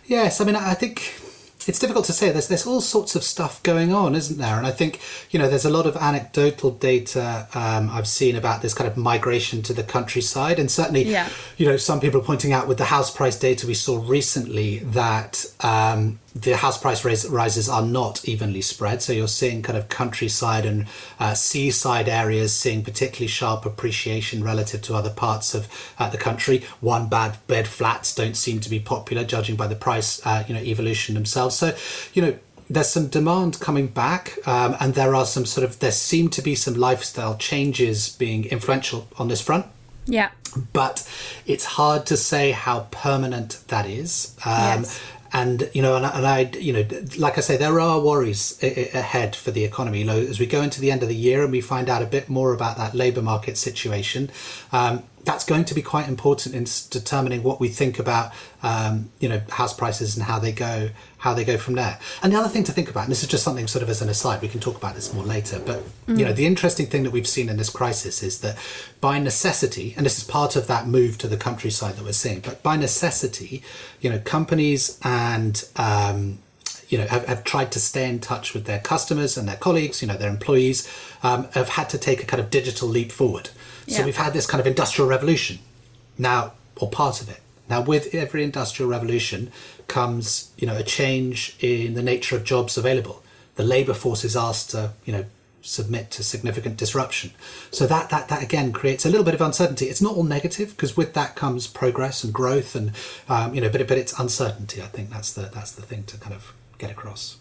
Yes 0.07 0.41
i 0.41 0.45
mean 0.45 0.57
i 0.57 0.73
think 0.73 1.21
it's 1.69 1.79
difficult 1.79 2.07
to 2.07 2.13
say. 2.13 2.31
There's 2.31 2.49
there's 2.49 2.67
all 2.67 2.81
sorts 2.81 3.15
of 3.15 3.23
stuff 3.23 3.63
going 3.63 3.93
on, 3.93 4.15
isn't 4.15 4.39
there? 4.39 4.57
And 4.57 4.67
I 4.67 4.71
think 4.71 5.01
you 5.31 5.39
know 5.39 5.49
there's 5.49 5.65
a 5.65 5.71
lot 5.71 5.87
of 5.87 5.97
anecdotal 5.97 6.71
data 6.71 7.47
um, 7.55 7.91
I've 7.91 8.09
seen 8.09 8.37
about 8.37 8.63
this 8.63 8.75
kind 8.75 8.91
of 8.91 8.97
migration 8.97 9.63
to 9.63 9.73
the 9.73 9.83
countryside, 9.83 10.59
and 10.59 10.71
certainly, 10.71 11.05
yeah. 11.05 11.29
you 11.57 11.67
know, 11.67 11.77
some 11.77 12.01
people 12.01 12.21
are 12.21 12.25
pointing 12.25 12.53
out 12.53 12.67
with 12.67 12.79
the 12.79 12.87
house 12.87 13.15
price 13.15 13.39
data 13.39 13.67
we 13.67 13.75
saw 13.75 14.03
recently 14.05 14.79
that. 14.79 15.45
Um, 15.61 16.19
the 16.43 16.57
house 16.57 16.79
price 16.79 17.05
rises 17.27 17.69
are 17.69 17.83
not 17.83 18.29
evenly 18.29 18.61
spread. 18.61 19.03
So 19.03 19.13
you're 19.13 19.29
seeing 19.29 19.63
kind 19.63 19.79
of 19.79 19.89
countryside 19.89 20.65
and 20.65 20.87
uh, 21.19 21.35
seaside 21.35 22.09
areas 22.09 22.53
seeing 22.53 22.85
particularly 22.85 23.29
sharp 23.29 23.67
appreciation 23.67 24.45
relative 24.45 24.83
to 24.83 24.95
other 24.95 25.11
parts 25.11 25.55
of 25.55 25.69
uh, 25.99 26.09
the 26.09 26.19
country. 26.19 26.65
One 26.81 27.09
bad 27.09 27.39
bed 27.47 27.67
flats 27.67 28.15
don't 28.15 28.37
seem 28.37 28.61
to 28.61 28.71
be 28.71 28.79
popular, 28.79 29.25
judging 29.25 29.57
by 29.57 29.67
the 29.67 29.75
price, 29.75 30.25
uh, 30.27 30.45
you 30.47 30.55
know, 30.55 30.61
evolution 30.61 31.15
themselves. 31.15 31.57
So, 31.57 31.77
you 32.15 32.23
know, 32.23 32.39
there's 32.71 32.89
some 32.89 33.09
demand 33.09 33.61
coming 33.61 33.87
back, 33.87 34.39
um, 34.47 34.77
and 34.79 34.95
there 34.95 35.15
are 35.15 35.25
some 35.25 35.47
sort 35.47 35.65
of 35.65 35.81
there 35.81 35.91
seem 35.91 36.29
to 36.29 36.43
be 36.43 36.55
some 36.55 36.75
lifestyle 36.75 37.37
changes 37.37 38.11
being 38.11 38.45
influential 38.45 39.09
on 39.19 39.29
this 39.29 39.41
front. 39.41 39.67
Yeah. 40.05 40.31
But 40.73 41.07
it's 41.47 41.65
hard 41.65 42.07
to 42.07 42.17
say 42.17 42.53
how 42.53 42.89
permanent 42.91 43.63
that 43.69 43.87
is. 43.87 44.35
Um, 44.45 44.83
yes 44.83 45.01
and 45.33 45.71
you 45.73 45.83
know, 45.83 45.97
and, 45.97 46.05
and 46.05 46.27
I, 46.27 46.51
you 46.59 46.73
know, 46.73 46.85
like 47.19 47.39
I 47.39 47.41
say, 47.41 47.57
there 47.57 47.81
are 47.81 48.01
worries 48.01 48.63
ahead 48.63 49.37
for 49.37 49.51
the 49.51 49.65
economy. 49.65 50.01
You 50.01 50.05
know, 50.05 50.19
as 50.19 50.39
we 50.41 50.47
go 50.47 50.63
into 50.63 50.81
the 50.81 50.91
end 50.91 51.03
of 51.03 51.09
the 51.09 51.17
year 51.17 51.43
and 51.43 51.53
we 51.53 51.61
find 51.61 51.89
out 51.89 52.03
a 52.03 52.07
bit 52.07 52.29
more 52.29 52.53
about 52.53 52.77
that 52.77 52.95
labour 52.95 53.23
market 53.23 53.57
situation. 53.57 54.31
Um, 54.73 55.05
that's 55.25 55.45
going 55.45 55.65
to 55.65 55.75
be 55.75 55.83
quite 55.83 56.09
important 56.09 56.55
in 56.55 56.65
determining 56.91 57.43
what 57.43 57.61
we 57.61 57.69
think 57.69 57.99
about 57.99 58.33
um, 58.63 59.11
you 59.21 59.29
know 59.29 59.41
house 59.51 59.75
prices 59.75 60.17
and 60.17 60.25
how 60.27 60.39
they 60.39 60.53
go 60.53 60.91
how 61.19 61.35
they 61.35 61.45
go 61.45 61.57
from 61.57 61.75
there 61.75 61.99
and 62.23 62.33
the 62.33 62.37
other 62.37 62.49
thing 62.49 62.65
to 62.65 62.73
think 62.73 62.91
about 62.91 63.05
and 63.05 63.11
this 63.11 63.23
is 63.23 63.29
just 63.29 63.45
something 63.45 63.67
sort 63.67 63.83
of 63.83 63.89
as 63.89 64.01
an 64.01 64.09
aside 64.09 64.41
we 64.41 64.49
can 64.49 64.61
talk 64.61 64.77
about 64.77 64.95
this 64.95 65.13
more 65.13 65.25
later 65.25 65.59
but 65.59 65.83
mm. 66.07 66.19
you 66.19 66.25
know 66.25 66.33
the 66.33 66.47
interesting 66.47 66.87
thing 66.87 67.03
that 67.03 67.11
we've 67.11 67.29
seen 67.29 67.49
in 67.49 67.57
this 67.57 67.71
crisis 67.71 68.23
is 68.23 68.41
that 68.41 68.57
by 69.01 69.19
necessity 69.19 69.95
and 69.97 70.07
this 70.07 70.19
is 70.19 70.25
part 70.25 70.57
of 70.57 70.67
that 70.67 70.87
move 70.87 71.19
to 71.19 71.29
the 71.29 71.37
countryside 71.37 71.97
that 71.97 72.05
we're 72.05 72.13
seeing 72.13 72.41
but 72.41 72.63
by 72.63 72.77
necessity 72.77 73.63
you 74.01 74.11
know 74.11 74.19
companies 74.21 74.99
and 75.03 75.69
um, 75.77 76.39
you 76.89 76.99
know 76.99 77.07
have, 77.07 77.27
have 77.27 77.45
tried 77.45 77.71
to 77.73 77.81
stay 77.81 78.09
in 78.09 78.19
touch 78.19 78.55
with 78.55 78.65
their 78.65 78.81
customers 78.81 79.37
and 79.37 79.47
their 79.49 79.57
colleagues 79.57 80.03
you 80.03 80.09
know 80.09 80.17
their 80.17 80.31
employees 80.31 80.89
um, 81.23 81.49
have 81.53 81.71
had 81.71 81.89
to 81.89 81.99
take 81.99 82.23
a 82.23 82.27
kind 82.27 82.41
of 82.41 82.51
digital 82.51 82.89
leap 82.89 83.13
forward 83.13 83.51
so 83.89 84.01
yeah. 84.01 84.05
we've 84.05 84.17
had 84.17 84.33
this 84.33 84.47
kind 84.47 84.61
of 84.61 84.67
industrial 84.67 85.09
revolution 85.09 85.59
now, 86.17 86.53
or 86.77 86.91
part 86.91 87.21
of 87.21 87.29
it. 87.29 87.41
Now, 87.69 87.83
with 87.83 88.15
every 88.15 88.43
industrial 88.43 88.91
revolution 88.91 89.53
comes, 89.89 90.53
you 90.57 90.67
know, 90.67 90.77
a 90.77 90.83
change 90.83 91.57
in 91.61 91.95
the 91.95 92.03
nature 92.03 92.37
of 92.37 92.45
jobs 92.45 92.79
available. 92.79 93.23
The 93.57 93.65
labour 93.65 93.95
force 93.95 94.25
is 94.25 94.37
asked 94.37 94.71
to, 94.71 94.93
you 95.05 95.13
know, 95.13 95.25
submit 95.61 96.11
to 96.13 96.23
significant 96.23 96.77
disruption. 96.77 97.33
So 97.71 97.87
that 97.87 98.11
that 98.11 98.29
that 98.29 98.43
again 98.43 98.73
creates 98.73 99.05
a 99.05 99.11
little 99.11 99.25
bit 99.25 99.35
of 99.35 99.41
uncertainty. 99.41 99.87
It's 99.87 100.01
not 100.01 100.17
all 100.17 100.25
negative 100.25 100.71
because 100.71 100.97
with 100.97 101.15
that 101.15 101.37
comes 101.37 101.67
progress 101.67 102.25
and 102.25 102.33
growth, 102.33 102.75
and 102.75 102.93
um, 103.29 103.55
you 103.55 103.61
know, 103.61 103.69
but 103.69 103.87
but 103.87 103.99
it's 103.99 104.19
uncertainty. 104.19 104.81
I 104.81 104.87
think 104.87 105.11
that's 105.11 105.33
the 105.33 105.51
that's 105.53 105.73
the 105.73 105.83
thing 105.83 106.05
to 106.05 106.17
kind 106.19 106.35
of 106.35 106.55
get 106.79 106.91
across. 106.91 107.39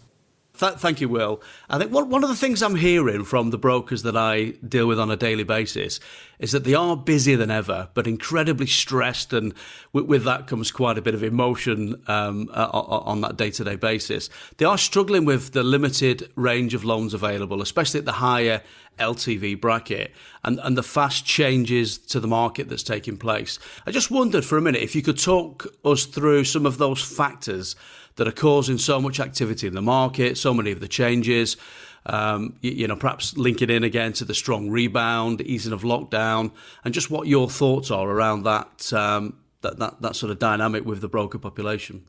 Th- 0.58 0.74
thank 0.74 1.00
you, 1.00 1.08
Will. 1.08 1.40
I 1.70 1.78
think 1.78 1.92
one, 1.92 2.10
one 2.10 2.24
of 2.24 2.28
the 2.28 2.36
things 2.36 2.62
I'm 2.62 2.74
hearing 2.74 3.24
from 3.24 3.50
the 3.50 3.58
brokers 3.58 4.02
that 4.02 4.16
I 4.16 4.50
deal 4.66 4.88
with 4.88 4.98
on 4.98 5.08
a 5.08 5.16
daily 5.16 5.44
basis 5.44 6.00
is 6.40 6.50
that 6.50 6.64
they 6.64 6.74
are 6.74 6.96
busier 6.96 7.36
than 7.36 7.50
ever, 7.50 7.88
but 7.94 8.08
incredibly 8.08 8.66
stressed, 8.66 9.32
and 9.32 9.54
with, 9.92 10.06
with 10.06 10.24
that 10.24 10.48
comes 10.48 10.72
quite 10.72 10.98
a 10.98 11.02
bit 11.02 11.14
of 11.14 11.22
emotion 11.22 12.02
um, 12.08 12.50
uh, 12.52 12.68
on 12.72 13.20
that 13.20 13.36
day 13.36 13.50
to 13.52 13.62
day 13.62 13.76
basis. 13.76 14.30
They 14.56 14.64
are 14.64 14.78
struggling 14.78 15.24
with 15.24 15.52
the 15.52 15.62
limited 15.62 16.30
range 16.34 16.74
of 16.74 16.84
loans 16.84 17.14
available, 17.14 17.62
especially 17.62 18.00
at 18.00 18.06
the 18.06 18.12
higher 18.12 18.62
LTV 18.98 19.60
bracket 19.60 20.12
and, 20.42 20.58
and 20.64 20.76
the 20.76 20.82
fast 20.82 21.24
changes 21.24 21.98
to 21.98 22.18
the 22.18 22.26
market 22.26 22.68
that's 22.68 22.82
taking 22.82 23.16
place. 23.16 23.60
I 23.86 23.92
just 23.92 24.10
wondered 24.10 24.44
for 24.44 24.58
a 24.58 24.60
minute 24.60 24.82
if 24.82 24.96
you 24.96 25.02
could 25.02 25.20
talk 25.20 25.68
us 25.84 26.04
through 26.04 26.44
some 26.44 26.66
of 26.66 26.78
those 26.78 27.00
factors 27.00 27.76
that 28.18 28.28
are 28.28 28.32
causing 28.32 28.78
so 28.78 29.00
much 29.00 29.20
activity 29.20 29.66
in 29.66 29.74
the 29.74 29.82
market, 29.82 30.36
so 30.36 30.52
many 30.52 30.70
of 30.70 30.80
the 30.80 30.88
changes. 30.88 31.56
Um, 32.04 32.56
you, 32.60 32.72
you, 32.72 32.88
know, 32.88 32.96
perhaps 32.96 33.36
linking 33.36 33.70
in 33.70 33.84
again 33.84 34.12
to 34.14 34.24
the 34.24 34.34
strong 34.34 34.70
rebound, 34.70 35.40
easing 35.40 35.72
of 35.72 35.82
lockdown, 35.82 36.50
and 36.84 36.92
just 36.92 37.10
what 37.10 37.28
your 37.28 37.48
thoughts 37.48 37.90
are 37.90 38.08
around 38.08 38.42
that 38.42 38.92
um, 38.92 39.38
that, 39.62 39.78
that 39.78 40.02
that 40.02 40.16
sort 40.16 40.30
of 40.30 40.38
dynamic 40.38 40.84
with 40.84 41.00
the 41.00 41.08
broker 41.08 41.38
population. 41.38 42.06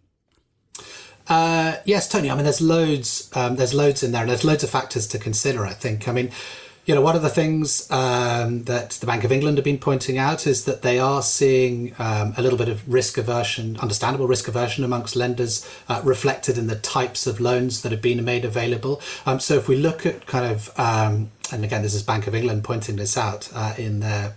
Uh, 1.28 1.76
yes, 1.86 2.08
Tony. 2.08 2.32
I 2.32 2.36
mean, 2.36 2.44
there's 2.44 2.62
loads. 2.62 3.30
Um, 3.36 3.56
there's 3.56 3.74
loads 3.74 4.02
in 4.02 4.12
there, 4.12 4.22
and 4.22 4.30
there's 4.30 4.46
loads 4.46 4.64
of 4.64 4.70
factors 4.70 5.06
to 5.08 5.20
consider. 5.20 5.66
I 5.66 5.74
think. 5.74 6.08
I 6.08 6.12
mean, 6.12 6.32
you 6.90 6.96
know, 6.96 7.02
one 7.02 7.16
of 7.16 7.22
the 7.22 7.30
things 7.30 7.88
um, 7.92 8.64
that 8.64 8.90
the 8.90 9.06
Bank 9.06 9.24
of 9.24 9.32
England 9.32 9.60
have 9.60 9.64
been 9.64 9.78
pointing 9.78 10.18
out 10.18 10.48
is 10.48 10.66
that 10.66 10.82
they 10.82 10.98
are 10.98 11.22
seeing 11.22 11.94
um, 12.00 12.34
a 12.36 12.42
little 12.42 12.58
bit 12.58 12.68
of 12.68 12.92
risk 12.92 13.20
aversion, 13.20 13.78
understandable 13.78 14.26
risk 14.26 14.48
aversion 14.48 14.84
amongst 14.84 15.16
lenders, 15.16 15.70
uh, 15.88 16.02
reflected 16.04 16.58
in 16.58 16.66
the 16.66 16.78
types 16.78 17.28
of 17.28 17.40
loans 17.40 17.84
that 17.84 17.92
have 17.92 18.02
been 18.02 18.26
made 18.26 18.44
available. 18.44 19.00
Um, 19.28 19.40
so 19.40 19.54
if 19.54 19.68
we 19.68 19.76
look 19.76 20.04
at 20.04 20.26
kind 20.26 20.52
of, 20.52 20.72
um, 20.80 21.30
and 21.52 21.64
again, 21.64 21.84
this 21.84 21.94
is 21.94 22.02
Bank 22.02 22.26
of 22.26 22.34
England 22.34 22.64
pointing 22.64 22.96
this 22.96 23.16
out 23.16 23.52
uh, 23.54 23.76
in 23.78 24.00
their 24.00 24.34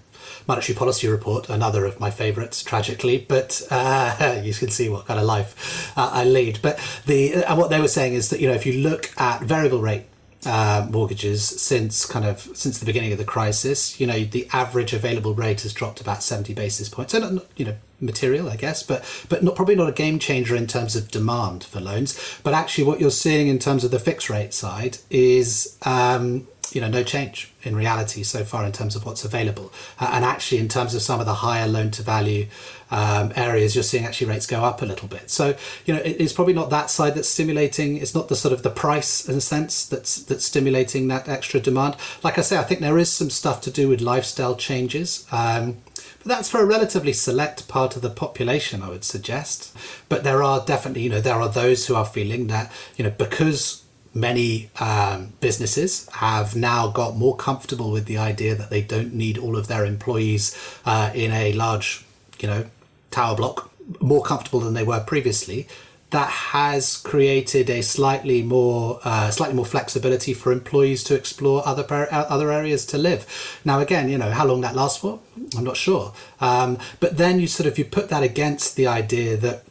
monetary 0.47 0.76
policy 0.76 1.09
report, 1.09 1.49
another 1.49 1.87
of 1.87 2.00
my 2.00 2.11
favourites, 2.11 2.62
tragically. 2.62 3.16
But 3.16 3.62
uh, 3.71 4.40
you 4.44 4.52
can 4.52 4.68
see 4.68 4.90
what 4.90 5.06
kind 5.06 5.18
of 5.18 5.25
life 5.25 5.90
uh, 5.97 6.11
I 6.12 6.25
lead. 6.25 6.59
But 6.61 6.78
the 7.06 7.44
and 7.44 7.56
what 7.59 7.71
they 7.71 7.80
were 7.80 7.88
saying 7.88 8.12
is 8.12 8.28
that 8.28 8.40
you 8.40 8.49
know 8.49 8.54
if 8.54 8.66
you 8.66 8.82
look 8.82 9.11
at 9.18 9.40
variable 9.40 9.80
rate 9.80 10.04
uh, 10.45 10.87
mortgages 10.91 11.45
since 11.45 12.05
kind 12.07 12.25
of 12.25 12.41
since 12.55 12.79
the 12.79 12.87
beginning 12.87 13.13
of 13.13 13.19
the 13.19 13.25
crisis. 13.25 14.01
You 14.01 14.07
know, 14.07 14.25
the 14.25 14.49
average 14.53 14.93
available 14.93 15.35
rate 15.35 15.63
has 15.63 15.73
dropped 15.73 16.01
about 16.01 16.23
seventy 16.23 16.55
basis 16.55 16.89
points. 16.89 17.13
So, 17.13 17.19
not, 17.19 17.47
you 17.57 17.65
know, 17.65 17.77
material, 18.02 18.50
I 18.50 18.56
guess, 18.56 18.82
but 18.82 19.04
but 19.28 19.42
not 19.42 19.54
probably 19.54 19.76
not 19.76 19.88
a 19.88 19.92
game 19.92 20.18
changer 20.18 20.56
in 20.56 20.66
terms 20.66 20.97
of 20.97 21.11
demand 21.11 21.64
for 21.64 21.80
loans. 21.80 22.18
But 22.42 22.52
actually, 22.52 22.85
what 22.85 23.00
you're 23.00 23.11
seeing 23.11 23.49
in 23.49 23.59
terms 23.59 23.85
of 23.85 23.90
the 23.90 23.99
fixed 23.99 24.28
rate 24.28 24.52
side 24.52 24.99
is 25.09 25.78
um, 25.82 26.49
you 26.73 26.80
know 26.80 26.88
no 26.88 27.02
change 27.02 27.52
in 27.62 27.76
reality 27.76 28.23
so 28.23 28.44
far 28.44 28.64
in 28.64 28.73
terms 28.73 28.97
of 28.97 29.06
what's 29.06 29.25
available. 29.25 29.73
Uh, 29.99 30.11
and 30.12 30.25
actually 30.25 30.59
in 30.59 30.68
terms 30.68 30.94
of 30.94 31.02
some 31.02 31.21
of 31.21 31.26
the 31.26 31.35
higher 31.35 31.68
loan 31.68 31.90
to 31.92 32.02
value 32.02 32.47
um, 32.90 33.32
areas 33.37 33.75
you're 33.75 33.85
seeing 33.85 34.04
actually 34.04 34.26
rates 34.26 34.47
go 34.47 34.62
up 34.62 34.82
a 34.82 34.87
little 34.87 35.09
bit. 35.09 35.30
So 35.30 35.54
you 35.87 35.94
know 35.94 36.00
it, 36.00 36.21
it's 36.21 36.32
probably 36.32 36.54
not 36.54 36.71
that 36.71 36.90
side 36.90 37.14
that's 37.14 37.28
stimulating. 37.28 37.97
It's 37.97 38.14
not 38.14 38.28
the 38.28 38.37
sort 38.37 38.52
of 38.52 38.62
the 38.62 38.71
price 38.71 39.28
in 39.28 39.37
a 39.37 39.40
sense 39.40 39.87
that's 39.87 40.23
that's 40.23 40.44
stimulating 40.44 41.09
that 41.09 41.28
extra 41.28 41.61
demand. 41.61 41.97
Like 42.23 42.38
i 42.38 42.42
say 42.42 42.59
i 42.59 42.62
think 42.62 42.80
there 42.80 42.99
is 42.99 43.11
some 43.12 43.30
stuff 43.30 43.61
to 43.62 43.71
do 43.71 43.88
with 43.88 44.00
lifestyle 44.00 44.56
changes. 44.56 45.26
Um, 45.30 45.78
but 46.18 46.28
that's 46.28 46.49
for 46.49 46.61
a 46.61 46.66
relatively 46.66 47.12
select 47.12 47.68
part 47.68 47.97
of 47.97 48.02
the 48.02 48.11
population 48.11 48.82
i 48.82 48.88
would 48.88 49.04
suggest 49.04 49.76
but 50.09 50.25
there 50.25 50.42
are 50.42 50.64
definitely 50.64 51.02
you 51.02 51.11
know 51.11 51.21
there 51.21 51.40
are 51.40 51.49
those 51.49 51.87
who 51.87 51.94
are 51.94 52.06
feeling 52.06 52.47
that 52.47 52.71
you 52.97 53.04
know 53.04 53.11
because 53.11 53.82
many 54.14 54.71
um, 54.78 55.32
businesses 55.40 56.09
have 56.14 56.54
now 56.54 56.88
got 56.88 57.16
more 57.16 57.37
comfortable 57.37 57.90
with 57.90 58.06
the 58.06 58.18
idea 58.18 58.54
that 58.54 58.71
they 58.71 58.82
don't 58.82 59.14
need 59.14 59.38
all 59.38 59.56
of 59.56 59.68
their 59.68 59.85
employees 59.85 60.56
uh, 60.85 61.11
in 61.14 61.30
a 61.32 61.52
large, 61.54 62.04
you 62.38 62.47
know, 62.49 62.66
tower 63.11 63.37
block, 63.37 63.71
more 64.00 64.23
comfortable 64.23 64.61
than 64.61 64.75
they 64.75 64.85
were 64.85 65.00
previously. 65.00 65.66
That 66.12 66.28
has 66.28 66.99
created 66.99 67.71
a 67.71 67.83
slightly 67.83 68.42
more, 68.42 69.00
uh, 69.02 69.31
slightly 69.31 69.57
more 69.57 69.64
flexibility 69.64 70.35
for 70.35 70.52
employees 70.52 71.02
to 71.04 71.14
explore 71.14 71.66
other 71.66 71.87
other 72.11 72.52
areas 72.52 72.85
to 72.87 72.99
live. 72.99 73.26
Now, 73.64 73.81
again, 73.81 74.09
you 74.09 74.19
know 74.19 74.31
how 74.31 74.47
long 74.47 74.61
that 74.61 74.76
lasts 74.76 74.99
for, 74.99 75.21
I'm 75.57 75.64
not 75.64 75.76
sure. 75.76 76.12
Um, 76.40 76.78
but 77.00 77.16
then 77.16 77.40
you 77.40 77.47
sort 77.47 77.66
of 77.66 77.78
you 77.78 77.85
put 77.85 78.11
that 78.11 78.23
against 78.23 78.76
the 78.76 78.87
idea 78.87 79.37
that 79.38 79.64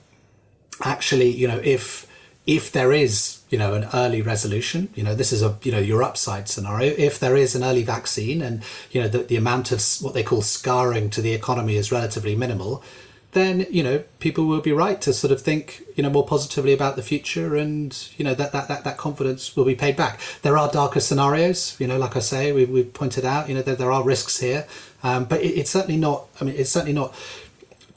actually, 0.84 1.30
you 1.30 1.48
know, 1.48 1.62
if 1.64 2.08
if 2.48 2.72
there 2.72 2.92
is 2.92 3.42
you 3.50 3.58
know 3.58 3.74
an 3.74 3.88
early 3.94 4.22
resolution 4.22 4.90
you 4.96 5.04
know 5.04 5.14
this 5.14 5.32
is 5.32 5.44
a 5.44 5.58
you 5.62 5.72
know 5.72 5.80
your 5.80 6.02
upside 6.02 6.50
scenario 6.50 6.92
if 6.98 7.20
there 7.20 7.36
is 7.36 7.54
an 7.54 7.64
early 7.64 7.84
vaccine 7.84 8.42
and 8.42 8.64
you 8.90 9.00
know 9.00 9.08
the, 9.08 9.20
the 9.20 9.36
amount 9.36 9.72
of 9.72 9.82
what 10.02 10.14
they 10.14 10.24
call 10.24 10.42
scarring 10.42 11.10
to 11.10 11.22
the 11.22 11.34
economy 11.34 11.76
is 11.76 11.92
relatively 11.92 12.36
minimal 12.36 12.84
then 13.32 13.66
you 13.70 13.84
know 13.84 14.04
people 14.20 14.46
will 14.46 14.62
be 14.62 14.72
right 14.72 15.02
to 15.02 15.14
sort 15.14 15.32
of 15.32 15.42
think 15.42 15.84
you 15.96 16.04
know 16.04 16.10
more 16.10 16.26
positively 16.26 16.74
about 16.74 16.96
the 16.96 17.02
future 17.02 17.56
and 17.56 18.10
you 18.18 18.26
know 18.26 18.34
that 18.34 18.52
that 18.52 18.68
that, 18.68 18.84
that 18.84 18.98
confidence 18.98 19.56
will 19.56 19.66
be 19.66 19.76
paid 19.76 19.96
back 19.96 20.20
there 20.42 20.58
are 20.58 20.72
darker 20.72 21.00
scenarios 21.00 21.76
you 21.80 21.88
know 21.88 21.98
like 21.98 22.16
i 22.16 22.20
say 22.20 22.52
we, 22.52 22.66
we've 22.66 22.94
pointed 22.94 23.26
out 23.26 23.48
you 23.48 23.56
know 23.56 23.62
that 23.62 23.78
there 23.78 23.92
are 23.92 24.04
risks 24.04 24.40
here 24.40 24.68
um, 25.04 25.26
but 25.26 25.42
it, 25.42 25.50
it's 25.50 25.72
certainly 25.72 26.00
not 26.00 26.28
i 26.40 26.44
mean 26.44 26.56
it's 26.56 26.72
certainly 26.72 26.94
not 26.94 27.16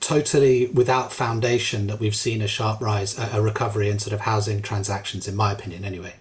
totally 0.04 0.66
without 0.66 1.12
foundation 1.12 1.86
that 1.86 1.98
we've 1.98 2.14
seen 2.14 2.42
a 2.42 2.46
sharp 2.46 2.78
rise, 2.80 3.18
a, 3.18 3.40
recovery 3.40 3.88
in 3.88 3.98
sort 3.98 4.12
of 4.12 4.20
housing 4.20 4.60
transactions, 4.60 5.26
in 5.26 5.34
my 5.34 5.50
opinion, 5.50 5.82
anyway. 5.82 6.14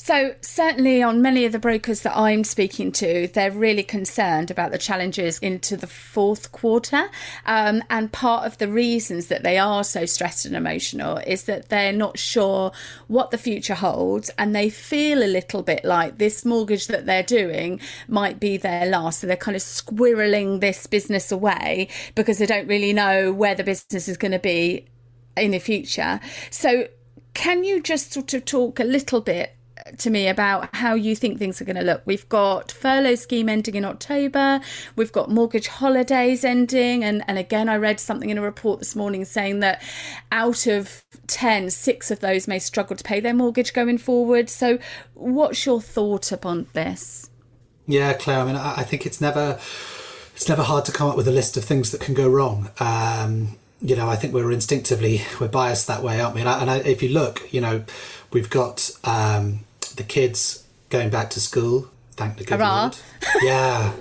So, 0.00 0.36
certainly 0.42 1.02
on 1.02 1.22
many 1.22 1.44
of 1.44 1.50
the 1.50 1.58
brokers 1.58 2.02
that 2.02 2.16
I'm 2.16 2.44
speaking 2.44 2.92
to, 2.92 3.26
they're 3.26 3.50
really 3.50 3.82
concerned 3.82 4.48
about 4.48 4.70
the 4.70 4.78
challenges 4.78 5.40
into 5.40 5.76
the 5.76 5.88
fourth 5.88 6.52
quarter. 6.52 7.10
Um, 7.44 7.82
and 7.90 8.10
part 8.12 8.46
of 8.46 8.58
the 8.58 8.68
reasons 8.68 9.26
that 9.26 9.42
they 9.42 9.58
are 9.58 9.82
so 9.82 10.06
stressed 10.06 10.46
and 10.46 10.54
emotional 10.54 11.18
is 11.18 11.44
that 11.44 11.68
they're 11.68 11.92
not 11.92 12.16
sure 12.16 12.70
what 13.08 13.32
the 13.32 13.38
future 13.38 13.74
holds 13.74 14.30
and 14.38 14.54
they 14.54 14.70
feel 14.70 15.20
a 15.20 15.26
little 15.26 15.62
bit 15.64 15.84
like 15.84 16.18
this 16.18 16.44
mortgage 16.44 16.86
that 16.86 17.04
they're 17.04 17.24
doing 17.24 17.80
might 18.06 18.38
be 18.38 18.56
their 18.56 18.86
last. 18.86 19.18
So, 19.18 19.26
they're 19.26 19.36
kind 19.36 19.56
of 19.56 19.62
squirreling 19.62 20.60
this 20.60 20.86
business 20.86 21.32
away 21.32 21.88
because 22.14 22.38
they 22.38 22.46
don't 22.46 22.68
really 22.68 22.92
know 22.92 23.32
where 23.32 23.56
the 23.56 23.64
business 23.64 24.06
is 24.06 24.16
going 24.16 24.32
to 24.32 24.38
be 24.38 24.86
in 25.36 25.50
the 25.50 25.58
future. 25.58 26.20
So, 26.50 26.86
can 27.34 27.64
you 27.64 27.82
just 27.82 28.12
sort 28.12 28.32
of 28.32 28.44
talk 28.44 28.78
a 28.78 28.84
little 28.84 29.20
bit 29.20 29.56
to 29.98 30.10
me 30.10 30.28
about 30.28 30.74
how 30.74 30.94
you 30.94 31.16
think 31.16 31.38
things 31.38 31.60
are 31.60 31.64
going 31.64 31.76
to 31.76 31.82
look. 31.82 32.02
We've 32.04 32.28
got 32.28 32.70
furlough 32.70 33.14
scheme 33.14 33.48
ending 33.48 33.74
in 33.74 33.84
October. 33.84 34.60
We've 34.96 35.12
got 35.12 35.30
mortgage 35.30 35.68
holidays 35.68 36.44
ending. 36.44 37.04
And, 37.04 37.24
and 37.26 37.38
again, 37.38 37.68
I 37.68 37.76
read 37.76 38.00
something 38.00 38.30
in 38.30 38.38
a 38.38 38.42
report 38.42 38.78
this 38.78 38.94
morning 38.94 39.24
saying 39.24 39.60
that 39.60 39.82
out 40.30 40.66
of 40.66 41.04
10, 41.26 41.70
six 41.70 42.10
of 42.10 42.20
those 42.20 42.46
may 42.46 42.58
struggle 42.58 42.96
to 42.96 43.04
pay 43.04 43.20
their 43.20 43.34
mortgage 43.34 43.72
going 43.72 43.98
forward. 43.98 44.50
So, 44.50 44.78
what's 45.14 45.64
your 45.64 45.80
thought 45.80 46.32
upon 46.32 46.66
this? 46.72 47.30
Yeah, 47.86 48.12
Claire, 48.12 48.40
I 48.40 48.44
mean, 48.44 48.56
I 48.56 48.82
think 48.82 49.06
it's 49.06 49.20
never. 49.20 49.58
It's 50.34 50.48
never 50.48 50.62
hard 50.62 50.84
to 50.84 50.92
come 50.92 51.08
up 51.08 51.16
with 51.16 51.26
a 51.26 51.32
list 51.32 51.56
of 51.56 51.64
things 51.64 51.90
that 51.90 52.00
can 52.00 52.14
go 52.14 52.28
wrong. 52.28 52.70
Um, 52.78 53.56
you 53.80 53.96
know, 53.96 54.08
I 54.08 54.16
think 54.16 54.34
we're 54.34 54.52
instinctively 54.52 55.22
we're 55.40 55.48
biased 55.48 55.86
that 55.88 56.02
way, 56.02 56.20
aren't 56.20 56.34
we? 56.34 56.40
And, 56.40 56.48
I, 56.48 56.60
and 56.60 56.70
I, 56.70 56.76
if 56.78 57.02
you 57.02 57.08
look, 57.08 57.52
you 57.52 57.60
know, 57.60 57.84
we've 58.32 58.50
got 58.50 58.90
um, 59.04 59.60
the 59.98 60.04
kids 60.04 60.64
going 60.88 61.10
back 61.10 61.28
to 61.30 61.40
school. 61.40 61.90
Thank 62.12 62.38
the 62.38 62.44
good 62.44 62.58
Hurrah. 62.58 62.82
Lord. 62.82 62.96
Yeah, 63.42 63.92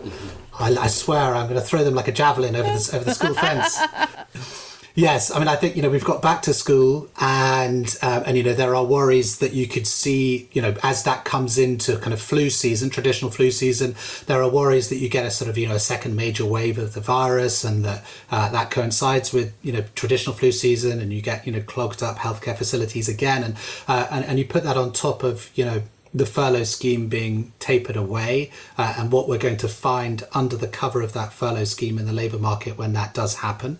I, 0.58 0.76
I 0.76 0.88
swear 0.88 1.36
I'm 1.36 1.48
going 1.48 1.60
to 1.60 1.66
throw 1.66 1.84
them 1.84 1.94
like 1.94 2.08
a 2.08 2.12
javelin 2.12 2.56
over 2.56 2.70
the 2.70 2.90
over 2.96 3.04
the 3.04 3.14
school 3.14 3.34
fence. 3.34 3.78
Yes, 4.98 5.30
I 5.30 5.38
mean, 5.38 5.48
I 5.48 5.56
think 5.56 5.76
you 5.76 5.84
know 5.84 5.92
we've 5.92 6.04
got 6.04 6.24
back 6.24 6.42
to 6.42 6.56
school, 6.56 7.08
and 7.22 7.96
um, 8.02 8.24
and 8.26 8.36
you 8.36 8.42
know 8.42 8.56
there 8.56 8.74
are 8.74 8.84
worries 8.84 9.38
that 9.38 9.54
you 9.54 9.68
could 9.68 9.86
see, 9.86 10.50
you 10.54 10.60
know, 10.60 10.74
as 10.82 11.04
that 11.04 11.24
comes 11.24 11.60
into 11.60 11.98
kind 12.00 12.14
of 12.14 12.20
flu 12.20 12.50
season, 12.50 12.90
traditional 12.90 13.30
flu 13.30 13.52
season, 13.52 13.96
there 14.26 14.42
are 14.42 14.50
worries 14.50 14.90
that 14.90 14.96
you 14.96 15.08
get 15.08 15.24
a 15.24 15.30
sort 15.30 15.52
of 15.52 15.56
you 15.56 15.68
know 15.68 15.76
a 15.76 15.80
second 15.80 16.16
major 16.16 16.48
wave 16.48 16.80
of 16.80 16.96
the 16.96 17.00
virus, 17.00 17.64
and 17.64 17.86
that 17.86 18.04
uh, 18.32 18.50
that 18.50 18.72
coincides 18.72 19.32
with 19.32 19.54
you 19.62 19.72
know 19.72 19.86
traditional 19.94 20.36
flu 20.36 20.52
season, 20.52 21.00
and 21.00 21.14
you 21.14 21.22
get 21.22 21.46
you 21.46 21.54
know 21.54 21.62
clogged 21.62 22.02
up 22.02 22.18
healthcare 22.18 22.58
facilities 22.58 23.08
again, 23.08 23.44
and 23.44 23.56
uh, 23.88 24.08
and 24.10 24.26
and 24.26 24.40
you 24.40 24.46
put 24.46 24.64
that 24.64 24.78
on 24.78 24.92
top 24.92 25.22
of 25.22 25.52
you 25.54 25.64
know 25.64 25.84
the 26.18 26.26
furlough 26.26 26.64
scheme 26.64 27.08
being 27.08 27.52
tapered 27.60 27.96
away 27.96 28.52
uh, 28.78 28.96
and 28.98 29.12
what 29.12 29.28
we're 29.30 29.38
going 29.38 29.58
to 29.58 29.68
find 29.68 30.24
under 30.34 30.56
the 30.56 30.68
cover 30.68 31.02
of 31.02 31.14
that 31.14 31.32
furlough 31.32 31.64
scheme 31.64 31.98
in 32.00 32.06
the 32.06 32.14
labour 32.14 32.40
market 32.40 32.78
when 32.78 32.94
that 32.94 33.14
does 33.14 33.36
happen. 33.36 33.78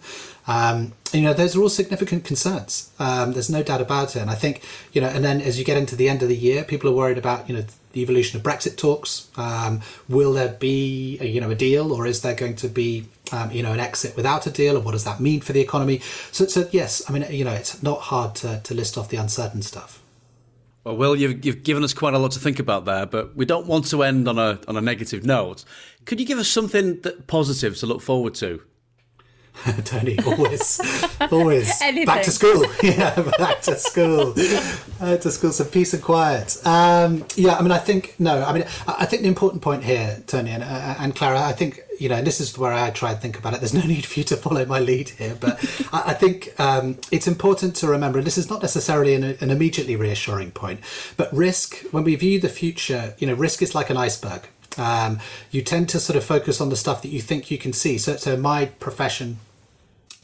Um, 0.48 0.94
you 1.12 1.22
know, 1.22 1.34
those 1.34 1.56
are 1.56 1.62
all 1.62 1.70
significant 1.70 2.24
concerns. 2.24 2.92
Um, 3.00 3.34
there's 3.34 3.50
no 3.50 3.64
doubt 3.64 3.82
about 3.82 4.16
it. 4.16 4.22
And 4.22 4.30
I 4.30 4.36
think, 4.36 4.62
you 4.94 5.02
know, 5.02 5.08
and 5.08 5.24
then 5.24 5.42
as 5.42 5.60
you 5.60 5.66
get 5.66 5.78
into 5.78 5.96
the 5.96 6.08
end 6.08 6.22
of 6.24 6.30
the 6.30 6.36
year, 6.36 6.64
people 6.64 6.90
are 6.90 6.94
worried 6.94 7.18
about, 7.18 7.50
you 7.50 7.56
know, 7.56 7.66
the 7.92 8.02
evolution 8.02 8.38
of 8.38 8.44
Brexit 8.44 8.78
talks. 8.78 9.30
Um, 9.36 9.82
will 10.08 10.34
there 10.34 10.50
be, 10.50 11.18
a, 11.20 11.26
you 11.26 11.42
know, 11.42 11.50
a 11.50 11.56
deal 11.56 11.92
or 11.92 12.06
is 12.06 12.22
there 12.22 12.36
going 12.36 12.56
to 12.58 12.70
be, 12.70 13.08
um, 13.32 13.52
you 13.52 13.64
know, 13.64 13.74
an 13.74 13.80
exit 13.80 14.16
without 14.16 14.48
a 14.48 14.52
deal? 14.52 14.76
And 14.76 14.86
what 14.86 14.92
does 14.92 15.04
that 15.04 15.20
mean 15.20 15.42
for 15.42 15.54
the 15.54 15.62
economy? 15.62 16.00
So, 16.32 16.46
so 16.46 16.68
yes, 16.72 17.02
I 17.10 17.14
mean, 17.14 17.26
you 17.30 17.44
know, 17.44 17.54
it's 17.54 17.82
not 17.84 18.00
hard 18.02 18.36
to, 18.36 18.62
to 18.64 18.74
list 18.74 18.98
off 18.98 19.10
the 19.10 19.18
uncertain 19.18 19.62
stuff. 19.62 20.02
Well, 20.88 20.96
Will, 20.96 21.16
you've, 21.18 21.46
you've 21.46 21.64
given 21.64 21.84
us 21.84 21.94
quite 21.94 22.14
a 22.14 22.18
lot 22.18 22.32
to 22.32 22.40
think 22.40 22.60
about 22.60 22.86
there, 22.86 23.06
but 23.06 23.36
we 23.36 23.44
don't 23.44 23.68
want 23.68 23.88
to 23.88 24.04
end 24.04 24.26
on 24.26 24.40
a 24.40 24.58
on 24.70 24.78
a 24.78 24.82
negative 24.82 25.26
note. 25.26 25.66
Could 26.06 26.18
you 26.18 26.26
give 26.26 26.40
us 26.40 26.48
something 26.48 27.02
that 27.02 27.28
positive 27.28 27.76
to 27.80 27.86
look 27.86 28.02
forward 28.02 28.36
to? 28.36 28.62
Tony, 29.86 30.18
always, 30.26 30.80
always 31.32 31.72
Anything. 31.82 32.06
back 32.06 32.24
to 32.24 32.32
school. 32.32 32.66
Yeah, 32.84 33.20
back 33.38 33.62
to 33.64 33.76
school. 33.76 34.34
Back 35.00 35.22
to 35.22 35.32
school. 35.32 35.52
So 35.52 35.66
peace 35.66 35.94
and 35.94 36.02
quiet. 36.04 36.58
Um, 36.66 37.26
yeah, 37.36 37.56
I 37.56 37.62
mean, 37.62 37.72
I 37.72 37.78
think 37.78 38.16
no. 38.20 38.44
I 38.44 38.54
mean, 38.54 38.64
I 38.88 38.96
I 39.00 39.06
think 39.06 39.24
the 39.24 39.28
important 39.28 39.62
point 39.62 39.84
here, 39.84 40.24
Tony 40.28 40.52
and, 40.52 40.64
uh, 40.64 40.96
and 41.00 41.16
Clara, 41.16 41.42
I 41.42 41.54
think 41.54 41.82
you 42.00 42.10
know, 42.10 42.16
and 42.16 42.28
this 42.28 42.40
is 42.40 42.58
where 42.58 42.74
I 42.74 42.92
try 42.92 43.12
and 43.12 43.20
think 43.20 43.38
about 43.38 43.54
it. 43.54 43.60
There's 43.60 43.74
no 43.74 43.86
need 43.86 44.06
for 44.06 44.20
you 44.20 44.24
to 44.26 44.38
follow 44.38 44.66
my 44.66 44.80
lead 44.80 45.10
here, 45.10 45.36
but 45.40 45.60
I, 45.92 46.04
I 46.08 46.14
think 46.14 46.58
um, 46.60 46.98
it's 47.12 47.28
important 47.28 47.76
to 47.78 47.88
remember. 47.88 48.20
And 48.20 48.28
this 48.28 48.38
is 48.38 48.50
not 48.50 48.62
necessarily 48.62 49.14
an, 49.16 49.24
an 49.24 49.50
immediately 49.50 49.96
reassuring 49.96 50.52
point, 50.52 50.80
but 51.18 51.34
risk 51.34 51.78
when 51.92 52.04
we 52.04 52.16
view 52.16 52.40
the 52.40 52.50
future, 52.50 53.16
you 53.18 53.28
know, 53.28 53.34
risk 53.34 53.62
is 53.62 53.74
like 53.76 53.90
an 53.90 53.98
iceberg. 53.98 54.48
Um, 54.78 55.20
you 55.50 55.64
tend 55.64 55.90
to 55.90 56.00
sort 56.00 56.16
of 56.18 56.24
focus 56.24 56.62
on 56.62 56.70
the 56.70 56.76
stuff 56.76 57.02
that 57.02 57.10
you 57.10 57.20
think 57.20 57.50
you 57.50 57.58
can 57.58 57.74
see. 57.74 57.98
So, 57.98 58.16
so 58.16 58.38
my 58.38 58.66
profession 58.66 59.40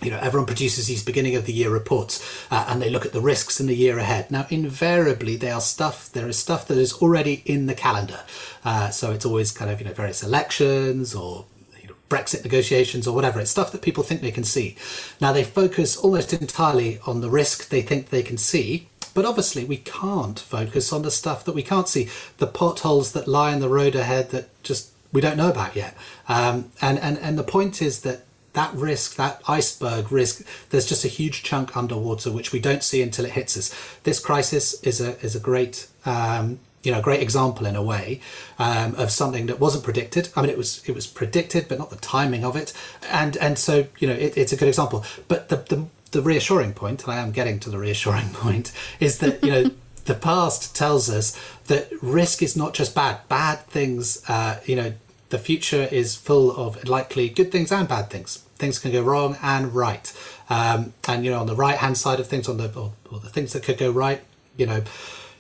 you 0.03 0.12
know, 0.12 0.19
everyone 0.19 0.45
produces 0.45 0.88
these 0.88 1.03
beginning 1.03 1.36
of 1.36 1.45
the 1.45 1.53
year 1.53 1.69
reports 1.69 2.24
uh, 2.51 2.65
and 2.67 2.81
they 2.81 2.89
look 2.89 3.05
at 3.05 3.13
the 3.13 3.22
risks 3.22 3.60
in 3.60 3.67
the 3.67 3.75
year 3.75 3.98
ahead. 3.98 4.29
Now, 4.29 4.45
invariably, 4.50 5.36
they 5.36 5.51
are 5.51 5.62
stuff, 5.62 6.12
there 6.12 6.27
is 6.27 6.38
stuff 6.38 6.67
that 6.67 6.77
is 6.77 6.93
already 6.93 7.41
in 7.45 7.67
the 7.67 7.75
calendar. 7.75 8.22
Uh, 8.65 8.89
so 8.89 9.12
it's 9.12 9.25
always 9.25 9.51
kind 9.51 9.72
of, 9.72 9.79
you 9.79 9.86
know, 9.86 9.93
various 9.93 10.24
elections 10.24 11.15
or 11.15 11.45
you 11.81 11.88
know, 11.88 11.95
Brexit 12.10 12.43
negotiations 12.43 13.07
or 13.07 13.15
whatever. 13.15 13.39
It's 13.39 13.51
stuff 13.51 13.72
that 13.72 13.81
people 13.81 14.03
think 14.03 14.22
they 14.22 14.31
can 14.31 14.43
see. 14.43 14.75
Now, 15.22 15.31
they 15.31 15.43
focus 15.43 15.95
almost 15.98 16.33
entirely 16.33 17.00
on 17.05 17.22
the 17.22 17.29
risk 17.29 17.69
they 17.69 17.81
think 17.81 18.10
they 18.10 18.24
can 18.24 18.38
see. 18.38 18.89
But 19.13 19.25
obviously, 19.25 19.63
we 19.63 19.77
can't 19.77 20.39
focus 20.39 20.91
on 20.91 21.03
the 21.03 21.12
stuff 21.12 21.45
that 21.45 21.53
we 21.53 21.62
can't 21.62 21.88
see, 21.88 22.10
the 22.38 22.48
potholes 22.48 23.12
that 23.12 23.27
lie 23.27 23.53
in 23.53 23.60
the 23.60 23.69
road 23.69 23.95
ahead 23.95 24.31
that 24.31 24.50
just 24.63 24.89
we 25.12 25.22
don't 25.22 25.38
know 25.38 25.50
about 25.50 25.75
yet. 25.75 25.95
Um, 26.27 26.72
and, 26.81 26.98
and, 26.98 27.19
and 27.19 27.38
the 27.38 27.43
point 27.43 27.81
is 27.81 28.01
that 28.01 28.25
that 28.53 28.74
risk, 28.75 29.15
that 29.15 29.41
iceberg 29.48 30.12
risk, 30.12 30.45
there's 30.69 30.86
just 30.86 31.03
a 31.03 31.07
huge 31.07 31.43
chunk 31.43 31.75
underwater 31.75 32.31
which 32.31 32.51
we 32.51 32.60
don't 32.60 32.83
see 32.83 33.01
until 33.01 33.25
it 33.25 33.31
hits 33.31 33.57
us. 33.57 33.74
This 34.03 34.19
crisis 34.19 34.81
is 34.83 35.01
a 35.01 35.19
is 35.19 35.36
a 35.36 35.39
great 35.39 35.88
um, 36.05 36.60
you 36.83 36.91
know 36.91 37.01
great 37.01 37.22
example 37.22 37.65
in 37.65 37.75
a 37.75 37.81
way 37.81 38.22
um, 38.60 38.93
of 38.95 39.12
something 39.12 39.48
that 39.48 39.60
wasn't 39.60 39.83
predicted. 39.83 40.29
I 40.36 40.41
mean, 40.41 40.51
it 40.51 40.57
was 40.57 40.88
it 40.88 40.93
was 40.93 41.07
predicted, 41.07 41.67
but 41.67 41.79
not 41.79 41.89
the 41.89 41.95
timing 41.98 42.45
of 42.45 42.55
it. 42.55 42.74
And 43.10 43.36
and 43.38 43.57
so 43.57 43.88
you 43.99 44.08
know 44.08 44.13
it, 44.13 44.38
it's 44.38 44.54
a 44.54 44.56
good 44.56 44.67
example. 44.67 45.04
But 45.27 45.49
the, 45.49 45.58
the 45.58 45.88
the 46.12 46.21
reassuring 46.21 46.73
point, 46.73 47.04
and 47.04 47.13
I 47.13 47.17
am 47.17 47.32
getting 47.32 47.60
to 47.62 47.71
the 47.71 47.80
reassuring 47.80 48.30
point, 48.34 48.71
is 48.99 49.19
that 49.19 49.43
you 49.43 49.51
know. 49.51 49.71
The 50.06 50.15
past 50.15 50.75
tells 50.75 51.10
us 51.10 51.34
that 51.67 51.88
risk 52.01 52.43
is 52.43 52.58
not 52.58 52.73
just 52.73 52.93
bad. 52.93 53.25
Bad 53.30 53.65
things, 53.67 54.21
uh, 54.27 54.60
you 54.65 54.75
know, 54.75 54.91
the 55.34 55.39
future 55.39 55.88
is 55.91 56.15
full 56.15 56.51
of 56.51 56.88
likely 56.88 57.27
good 57.27 57.51
things 57.51 57.71
and 57.71 57.88
bad 57.88 58.10
things. 58.12 58.43
Things 58.63 58.80
can 58.80 58.93
go 58.93 59.02
wrong 59.02 59.36
and 59.43 59.76
right. 59.76 60.10
Um, 60.49 60.93
and 61.06 61.26
you 61.26 61.32
know, 61.32 61.41
on 61.41 61.47
the 61.47 61.56
right 61.56 61.76
hand 61.76 61.97
side 61.97 62.21
of 62.21 62.28
things, 62.28 62.47
on 62.47 62.56
the 62.56 62.71
or, 62.80 62.93
or 63.12 63.19
the 63.19 63.28
things 63.28 63.52
that 63.52 63.62
could 63.62 63.78
go 63.78 63.91
right, 63.91 64.21
you 64.56 64.65
know, 64.65 64.84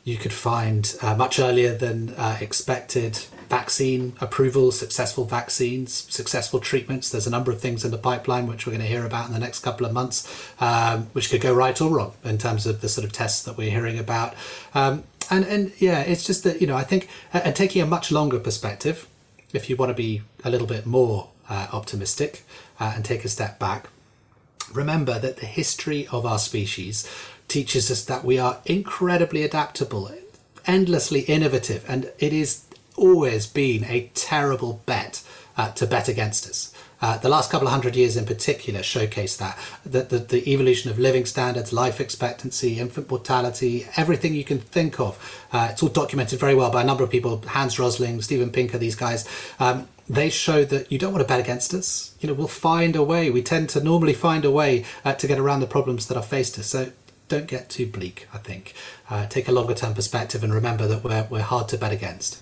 you 0.03 0.17
could 0.17 0.33
find 0.33 0.93
uh, 1.01 1.15
much 1.15 1.39
earlier 1.39 1.73
than 1.73 2.09
uh, 2.17 2.37
expected 2.41 3.15
vaccine 3.47 4.11
approval, 4.19 4.73
successful 4.73 5.23
vaccines, 5.23 5.93
successful 6.09 6.59
treatments. 6.59 7.09
There's 7.09 7.25
a 7.25 7.29
number 7.29 7.49
of 7.49 7.61
things 7.61 7.85
in 7.85 7.91
the 7.91 7.97
pipeline 7.97 8.45
which 8.45 8.67
we're 8.67 8.73
going 8.73 8.81
to 8.81 8.89
hear 8.89 9.05
about 9.05 9.27
in 9.27 9.33
the 9.33 9.39
next 9.39 9.59
couple 9.59 9.85
of 9.85 9.93
months, 9.93 10.27
um, 10.59 11.03
which 11.13 11.29
could 11.29 11.39
go 11.39 11.53
right 11.53 11.79
or 11.79 11.89
wrong 11.89 12.15
in 12.25 12.37
terms 12.37 12.65
of 12.65 12.81
the 12.81 12.89
sort 12.89 13.05
of 13.05 13.13
tests 13.13 13.41
that 13.43 13.55
we're 13.55 13.71
hearing 13.71 13.97
about. 13.97 14.33
Um, 14.75 15.05
and 15.29 15.45
and 15.45 15.71
yeah, 15.79 16.01
it's 16.01 16.25
just 16.25 16.43
that 16.43 16.59
you 16.59 16.67
know 16.67 16.75
I 16.75 16.83
think 16.83 17.07
and 17.31 17.55
taking 17.55 17.81
a 17.81 17.85
much 17.85 18.11
longer 18.11 18.39
perspective, 18.39 19.07
if 19.53 19.69
you 19.69 19.77
want 19.77 19.91
to 19.91 19.95
be 19.95 20.23
a 20.43 20.49
little 20.49 20.67
bit 20.67 20.85
more 20.85 21.29
uh, 21.49 21.67
optimistic 21.71 22.43
uh, 22.79 22.93
and 22.95 23.05
take 23.05 23.25
a 23.25 23.29
step 23.29 23.59
back, 23.59 23.89
remember 24.71 25.19
that 25.19 25.37
the 25.37 25.45
history 25.45 26.07
of 26.07 26.25
our 26.25 26.39
species 26.39 27.09
teaches 27.47 27.91
us 27.91 28.03
that 28.05 28.23
we 28.23 28.39
are 28.39 28.59
incredibly 28.65 29.43
adaptable, 29.43 30.11
endlessly 30.65 31.21
innovative, 31.21 31.85
and 31.87 32.11
it 32.19 32.33
is 32.33 32.65
always 32.95 33.47
been 33.47 33.83
a 33.85 34.09
terrible 34.13 34.81
bet 34.85 35.23
uh, 35.57 35.71
to 35.71 35.85
bet 35.85 36.07
against 36.07 36.47
us. 36.47 36.72
Uh, 37.03 37.17
the 37.17 37.27
last 37.27 37.51
couple 37.51 37.67
of 37.67 37.73
hundred 37.73 37.97
years 37.97 38.15
in 38.15 38.25
particular 38.25 38.81
showcase 38.81 39.35
that, 39.35 39.57
that 39.85 40.07
the, 40.07 40.19
the 40.19 40.49
evolution 40.49 40.89
of 40.89 40.97
living 40.97 41.25
standards, 41.25 41.73
life 41.73 41.99
expectancy, 41.99 42.79
infant 42.79 43.09
mortality, 43.09 43.85
everything 43.97 44.33
you 44.33 44.45
can 44.45 44.57
think 44.57 45.01
of. 45.01 45.45
Uh, 45.51 45.67
it's 45.69 45.83
all 45.83 45.89
documented 45.89 46.39
very 46.39 46.55
well 46.55 46.71
by 46.71 46.81
a 46.81 46.85
number 46.85 47.03
of 47.03 47.09
people, 47.09 47.43
Hans 47.45 47.77
Rosling, 47.77 48.21
Steven 48.21 48.51
Pinker, 48.51 48.77
these 48.77 48.95
guys. 48.95 49.27
Um, 49.59 49.89
they 50.07 50.29
show 50.29 50.63
that 50.63 50.93
you 50.93 50.97
don't 50.97 51.11
want 51.11 51.21
to 51.21 51.27
bet 51.27 51.41
against 51.41 51.73
us. 51.73 52.15
You 52.21 52.29
know, 52.29 52.35
we'll 52.35 52.47
find 52.47 52.95
a 52.95 53.03
way. 53.03 53.29
We 53.29 53.43
tend 53.43 53.67
to 53.71 53.83
normally 53.83 54.13
find 54.13 54.45
a 54.45 54.51
way 54.51 54.85
uh, 55.03 55.13
to 55.15 55.27
get 55.27 55.39
around 55.39 55.59
the 55.59 55.67
problems 55.67 56.07
that 56.07 56.15
are 56.15 56.23
faced 56.23 56.57
us. 56.57 56.67
So 56.67 56.93
don't 57.27 57.47
get 57.47 57.67
too 57.67 57.85
bleak, 57.85 58.29
I 58.33 58.37
think. 58.37 58.75
Uh, 59.09 59.27
take 59.27 59.49
a 59.49 59.51
longer 59.51 59.73
term 59.73 59.93
perspective 59.93 60.41
and 60.41 60.53
remember 60.53 60.87
that 60.87 61.03
we're, 61.03 61.27
we're 61.29 61.41
hard 61.41 61.67
to 61.67 61.77
bet 61.77 61.91
against. 61.91 62.41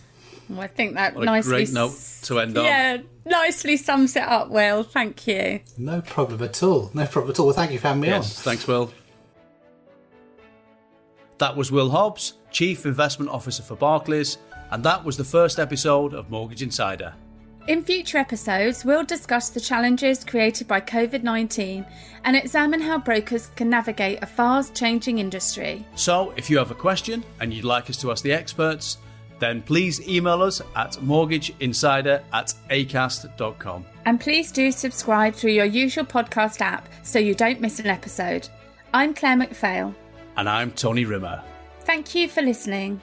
Well, 0.51 0.61
I 0.61 0.67
think 0.67 0.95
that 0.95 1.15
What 1.15 1.23
a 1.23 1.25
nicely. 1.25 1.49
great 1.51 1.71
note 1.73 1.93
to 2.23 2.39
end 2.39 2.57
on. 2.57 2.65
Yeah, 2.65 2.97
nicely 3.25 3.77
sums 3.77 4.15
it 4.15 4.23
up. 4.23 4.49
Will, 4.49 4.83
thank 4.83 5.27
you. 5.27 5.61
No 5.77 6.01
problem 6.01 6.41
at 6.43 6.61
all. 6.61 6.91
No 6.93 7.05
problem 7.05 7.31
at 7.31 7.39
all. 7.39 7.47
Well, 7.47 7.55
thank 7.55 7.71
you 7.71 7.79
for 7.79 7.87
having 7.87 8.01
me 8.01 8.07
Yes, 8.09 8.41
thanks, 8.41 8.67
Will. 8.67 8.91
That 11.39 11.55
was 11.57 11.71
Will 11.71 11.89
Hobbs, 11.89 12.33
Chief 12.51 12.85
Investment 12.85 13.31
Officer 13.31 13.63
for 13.63 13.75
Barclays, 13.75 14.37
and 14.69 14.83
that 14.83 15.03
was 15.03 15.17
the 15.17 15.23
first 15.23 15.59
episode 15.59 16.13
of 16.13 16.29
Mortgage 16.29 16.61
Insider. 16.61 17.13
In 17.67 17.83
future 17.83 18.17
episodes, 18.17 18.83
we'll 18.83 19.03
discuss 19.03 19.49
the 19.49 19.59
challenges 19.59 20.23
created 20.23 20.67
by 20.67 20.81
COVID 20.81 21.21
19 21.23 21.85
and 22.23 22.35
examine 22.35 22.81
how 22.81 22.97
brokers 22.97 23.47
can 23.55 23.69
navigate 23.69 24.19
a 24.21 24.25
fast 24.25 24.75
changing 24.75 25.19
industry. 25.19 25.85
So, 25.95 26.33
if 26.35 26.49
you 26.49 26.57
have 26.57 26.71
a 26.71 26.75
question 26.75 27.23
and 27.39 27.53
you'd 27.53 27.63
like 27.65 27.89
us 27.89 27.97
to 27.97 28.11
ask 28.11 28.23
the 28.23 28.33
experts, 28.33 28.97
then 29.41 29.61
please 29.61 30.07
email 30.07 30.41
us 30.41 30.61
at 30.77 30.93
mortgageinsider 30.93 32.23
at 32.31 32.53
acast.com. 32.69 33.85
And 34.05 34.19
please 34.21 34.51
do 34.51 34.71
subscribe 34.71 35.33
through 35.33 35.51
your 35.51 35.65
usual 35.65 36.05
podcast 36.05 36.61
app 36.61 36.87
so 37.03 37.19
you 37.19 37.35
don't 37.35 37.59
miss 37.59 37.79
an 37.79 37.87
episode. 37.87 38.47
I'm 38.93 39.13
Claire 39.13 39.37
McPhail. 39.37 39.93
And 40.37 40.47
I'm 40.47 40.71
Tony 40.71 41.03
Rimmer. 41.03 41.43
Thank 41.81 42.15
you 42.15 42.29
for 42.29 42.41
listening. 42.41 43.01